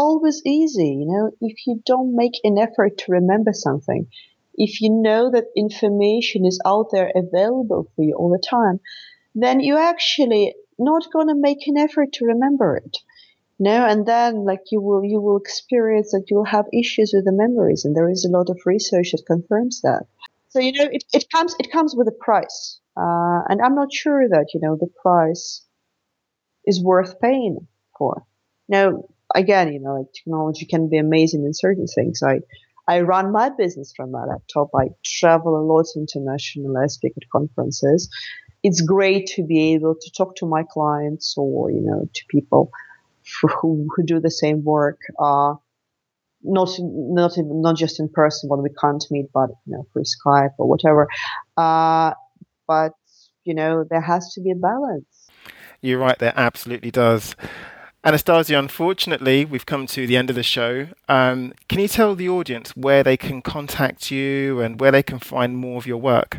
always 0.00 0.42
easy, 0.46 0.90
you 1.00 1.06
know, 1.06 1.30
if 1.40 1.56
you 1.66 1.82
don't 1.84 2.16
make 2.16 2.36
an 2.44 2.56
effort 2.58 2.98
to 2.98 3.12
remember 3.12 3.52
something, 3.52 4.06
if 4.54 4.80
you 4.80 4.90
know 4.90 5.30
that 5.30 5.46
information 5.56 6.46
is 6.46 6.60
out 6.64 6.88
there 6.92 7.10
available 7.14 7.90
for 7.94 8.02
you 8.02 8.14
all 8.16 8.30
the 8.30 8.46
time, 8.58 8.80
then 9.34 9.60
you're 9.60 9.88
actually 9.94 10.54
not 10.78 11.12
going 11.12 11.28
to 11.28 11.34
make 11.34 11.66
an 11.66 11.76
effort 11.76 12.12
to 12.14 12.24
remember 12.24 12.76
it. 12.76 12.96
No, 13.58 13.86
and 13.86 14.06
then 14.06 14.46
like 14.46 14.64
you 14.72 14.80
will 14.80 15.04
you 15.04 15.20
will 15.20 15.36
experience 15.36 16.12
that 16.12 16.24
you'll 16.30 16.56
have 16.56 16.64
issues 16.72 17.12
with 17.14 17.26
the 17.26 17.32
memories, 17.44 17.84
and 17.84 17.94
there 17.94 18.08
is 18.08 18.24
a 18.24 18.34
lot 18.36 18.48
of 18.48 18.58
research 18.64 19.12
that 19.12 19.24
confirms 19.26 19.82
that. 19.82 20.06
So 20.48 20.60
you 20.60 20.72
know 20.72 20.88
it, 20.90 21.04
it 21.12 21.26
comes 21.30 21.54
it 21.58 21.70
comes 21.70 21.94
with 21.94 22.08
a 22.08 22.18
price, 22.26 22.80
uh, 22.96 23.40
and 23.50 23.60
I'm 23.62 23.74
not 23.74 23.92
sure 23.92 24.26
that 24.30 24.46
you 24.54 24.60
know 24.60 24.76
the 24.80 24.90
price 25.02 25.62
is 26.64 26.82
worth 26.82 27.20
paying 27.20 27.66
for. 27.98 28.24
Now 28.66 29.04
again, 29.34 29.72
you 29.72 29.80
know, 29.80 29.98
like 29.98 30.12
technology 30.12 30.66
can 30.66 30.88
be 30.88 30.98
amazing 30.98 31.44
in 31.44 31.54
certain 31.54 31.86
things. 31.86 32.22
I 32.22 32.40
I 32.88 33.02
run 33.02 33.30
my 33.30 33.50
business 33.50 33.92
from 33.96 34.10
my 34.10 34.24
laptop. 34.24 34.70
I 34.74 34.88
travel 35.04 35.56
a 35.56 35.64
lot 35.64 35.86
internationally. 35.94 36.74
I 36.82 36.86
speak 36.88 37.12
at 37.16 37.28
conferences. 37.30 38.08
It's 38.62 38.80
great 38.80 39.26
to 39.36 39.44
be 39.44 39.74
able 39.74 39.94
to 39.94 40.10
talk 40.16 40.36
to 40.36 40.46
my 40.46 40.64
clients 40.64 41.34
or 41.36 41.70
you 41.70 41.80
know 41.80 42.08
to 42.12 42.22
people 42.28 42.70
who, 43.60 43.86
who 43.94 44.02
do 44.04 44.20
the 44.20 44.30
same 44.30 44.64
work, 44.64 44.98
uh, 45.18 45.54
not 46.42 46.70
not 46.80 47.32
not 47.36 47.76
just 47.76 48.00
in 48.00 48.08
person 48.08 48.48
when 48.48 48.62
we 48.62 48.70
can't 48.80 49.04
meet, 49.10 49.26
but 49.32 49.50
you 49.66 49.76
know 49.76 49.86
through 49.92 50.04
Skype 50.04 50.54
or 50.58 50.68
whatever. 50.68 51.08
Uh, 51.56 52.12
but 52.66 52.92
you 53.44 53.54
know 53.54 53.84
there 53.88 54.00
has 54.00 54.32
to 54.34 54.40
be 54.40 54.50
a 54.50 54.56
balance. 54.56 55.28
You're 55.82 55.98
right. 55.98 56.18
There 56.18 56.34
absolutely 56.36 56.90
does. 56.90 57.36
Anastasia, 58.02 58.58
unfortunately, 58.58 59.44
we've 59.44 59.66
come 59.66 59.86
to 59.86 60.06
the 60.06 60.16
end 60.16 60.30
of 60.30 60.36
the 60.36 60.42
show. 60.42 60.88
Um, 61.06 61.52
can 61.68 61.80
you 61.80 61.88
tell 61.88 62.14
the 62.14 62.30
audience 62.30 62.74
where 62.74 63.02
they 63.02 63.18
can 63.18 63.42
contact 63.42 64.10
you 64.10 64.60
and 64.60 64.80
where 64.80 64.90
they 64.90 65.02
can 65.02 65.18
find 65.18 65.58
more 65.58 65.76
of 65.76 65.86
your 65.86 65.98
work? 65.98 66.38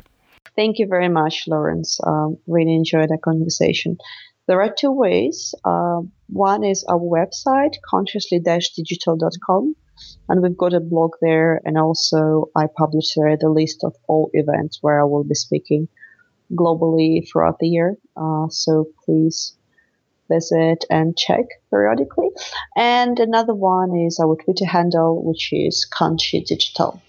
Thank 0.56 0.80
you 0.80 0.88
very 0.88 1.08
much, 1.08 1.44
Lawrence. 1.48 2.00
Um, 2.04 2.38
really 2.48 2.74
enjoyed 2.74 3.10
that 3.10 3.22
conversation. 3.24 4.00
There 4.48 4.60
are 4.60 4.74
two 4.76 4.92
ways. 4.92 5.54
Uh, 5.64 6.02
one 6.30 6.64
is 6.64 6.84
our 6.86 6.98
website, 6.98 7.76
consciously-digital.com, 7.88 9.76
and 10.30 10.42
we've 10.42 10.58
got 10.58 10.74
a 10.74 10.80
blog 10.80 11.12
there, 11.22 11.62
and 11.64 11.78
also 11.78 12.50
I 12.56 12.66
publish 12.76 13.14
there 13.16 13.38
the 13.38 13.50
list 13.50 13.84
of 13.84 13.96
all 14.08 14.32
events 14.34 14.80
where 14.82 15.00
I 15.00 15.04
will 15.04 15.24
be 15.24 15.36
speaking 15.36 15.88
globally 16.52 17.30
throughout 17.30 17.60
the 17.60 17.68
year. 17.68 17.98
Uh, 18.18 18.48
so 18.50 18.88
please 19.06 19.56
visit 20.32 20.86
and 20.90 21.18
check 21.18 21.46
periodically. 21.70 22.30
And 22.76 23.20
another 23.20 23.54
one 23.54 23.96
is 23.96 24.20
our 24.20 24.36
Twitter 24.36 24.66
handle, 24.66 25.24
which 25.24 25.52
is 25.52 25.88
Consci 25.92 26.46
Digital. 26.46 27.02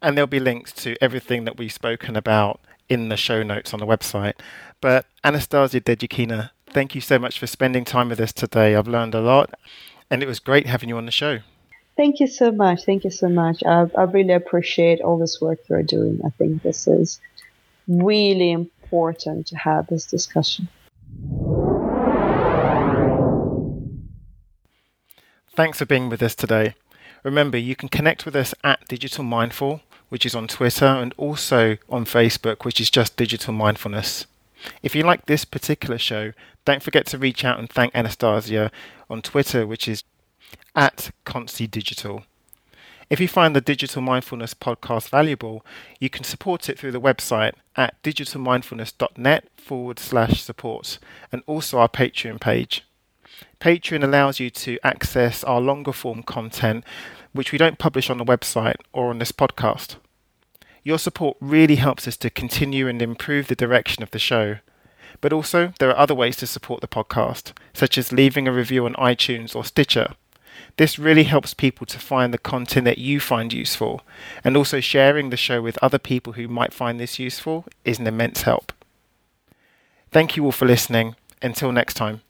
And 0.00 0.16
there'll 0.16 0.26
be 0.26 0.40
links 0.40 0.72
to 0.84 0.96
everything 1.02 1.44
that 1.44 1.56
we've 1.58 1.72
spoken 1.72 2.16
about 2.16 2.60
in 2.88 3.08
the 3.08 3.16
show 3.16 3.42
notes 3.42 3.74
on 3.74 3.80
the 3.80 3.86
website. 3.86 4.34
But 4.80 5.06
Anastasia 5.24 5.80
Dedyukhina, 5.80 6.50
thank 6.70 6.94
you 6.94 7.00
so 7.00 7.18
much 7.18 7.38
for 7.38 7.46
spending 7.46 7.84
time 7.84 8.08
with 8.08 8.20
us 8.20 8.32
today. 8.32 8.74
I've 8.74 8.88
learned 8.88 9.14
a 9.14 9.20
lot, 9.20 9.54
and 10.10 10.22
it 10.22 10.26
was 10.26 10.38
great 10.38 10.66
having 10.66 10.88
you 10.88 10.96
on 10.96 11.06
the 11.06 11.12
show. 11.12 11.40
Thank 11.96 12.20
you 12.20 12.28
so 12.28 12.52
much. 12.52 12.84
Thank 12.84 13.02
you 13.02 13.10
so 13.10 13.28
much. 13.28 13.62
I, 13.64 13.86
I 13.96 14.04
really 14.04 14.32
appreciate 14.32 15.00
all 15.00 15.18
this 15.18 15.40
work 15.40 15.58
you're 15.68 15.82
doing. 15.82 16.20
I 16.24 16.30
think 16.30 16.62
this 16.62 16.86
is 16.86 17.20
really 17.88 18.52
important 18.52 19.48
to 19.48 19.56
have 19.56 19.88
this 19.88 20.06
discussion. 20.06 20.68
Thanks 25.58 25.78
for 25.78 25.86
being 25.86 26.08
with 26.08 26.22
us 26.22 26.36
today. 26.36 26.76
Remember, 27.24 27.58
you 27.58 27.74
can 27.74 27.88
connect 27.88 28.24
with 28.24 28.36
us 28.36 28.54
at 28.62 28.86
Digital 28.86 29.24
Mindful 29.24 29.80
which 30.08 30.24
is 30.24 30.34
on 30.34 30.48
Twitter, 30.48 30.86
and 30.86 31.14
also 31.16 31.76
on 31.88 32.04
Facebook, 32.04 32.64
which 32.64 32.80
is 32.80 32.90
just 32.90 33.16
Digital 33.16 33.52
Mindfulness. 33.52 34.26
If 34.82 34.94
you 34.94 35.02
like 35.02 35.26
this 35.26 35.44
particular 35.44 35.98
show, 35.98 36.32
don't 36.64 36.82
forget 36.82 37.06
to 37.06 37.18
reach 37.18 37.44
out 37.44 37.58
and 37.58 37.68
thank 37.68 37.94
Anastasia 37.94 38.70
on 39.10 39.22
Twitter, 39.22 39.66
which 39.66 39.86
is 39.86 40.04
at 40.74 41.10
Consci 41.26 41.70
Digital. 41.70 42.22
If 43.10 43.20
you 43.20 43.28
find 43.28 43.54
the 43.54 43.60
Digital 43.60 44.02
Mindfulness 44.02 44.54
podcast 44.54 45.08
valuable, 45.08 45.64
you 45.98 46.10
can 46.10 46.24
support 46.24 46.68
it 46.68 46.78
through 46.78 46.92
the 46.92 47.00
website 47.00 47.52
at 47.76 48.00
digitalmindfulness.net 48.02 49.44
forward 49.56 49.98
slash 49.98 50.42
support 50.42 50.98
and 51.32 51.42
also 51.46 51.78
our 51.78 51.88
Patreon 51.88 52.40
page. 52.40 52.84
Patreon 53.60 54.04
allows 54.04 54.38
you 54.38 54.50
to 54.50 54.78
access 54.84 55.42
our 55.44 55.60
longer 55.60 55.92
form 55.92 56.22
content 56.22 56.84
which 57.32 57.52
we 57.52 57.58
don't 57.58 57.78
publish 57.78 58.08
on 58.08 58.18
the 58.18 58.24
website 58.24 58.76
or 58.92 59.10
on 59.10 59.18
this 59.18 59.32
podcast. 59.32 59.96
Your 60.82 60.98
support 60.98 61.36
really 61.40 61.76
helps 61.76 62.08
us 62.08 62.16
to 62.18 62.30
continue 62.30 62.88
and 62.88 63.02
improve 63.02 63.48
the 63.48 63.54
direction 63.54 64.02
of 64.02 64.10
the 64.10 64.18
show. 64.18 64.58
But 65.20 65.32
also, 65.32 65.72
there 65.78 65.90
are 65.90 65.98
other 65.98 66.14
ways 66.14 66.36
to 66.36 66.46
support 66.46 66.80
the 66.80 66.88
podcast, 66.88 67.52
such 67.72 67.98
as 67.98 68.12
leaving 68.12 68.46
a 68.46 68.52
review 68.52 68.86
on 68.86 68.94
iTunes 68.94 69.56
or 69.56 69.64
Stitcher. 69.64 70.14
This 70.76 70.98
really 70.98 71.24
helps 71.24 71.54
people 71.54 71.86
to 71.86 71.98
find 71.98 72.32
the 72.32 72.38
content 72.38 72.84
that 72.84 72.98
you 72.98 73.20
find 73.20 73.52
useful, 73.52 74.02
and 74.44 74.56
also 74.56 74.80
sharing 74.80 75.30
the 75.30 75.36
show 75.36 75.60
with 75.60 75.78
other 75.82 75.98
people 75.98 76.34
who 76.34 76.46
might 76.46 76.72
find 76.72 77.00
this 77.00 77.18
useful 77.18 77.66
is 77.84 77.98
an 77.98 78.06
immense 78.06 78.42
help. 78.42 78.72
Thank 80.10 80.36
you 80.36 80.44
all 80.44 80.52
for 80.52 80.66
listening. 80.66 81.16
Until 81.42 81.70
next 81.70 81.94
time. 81.94 82.22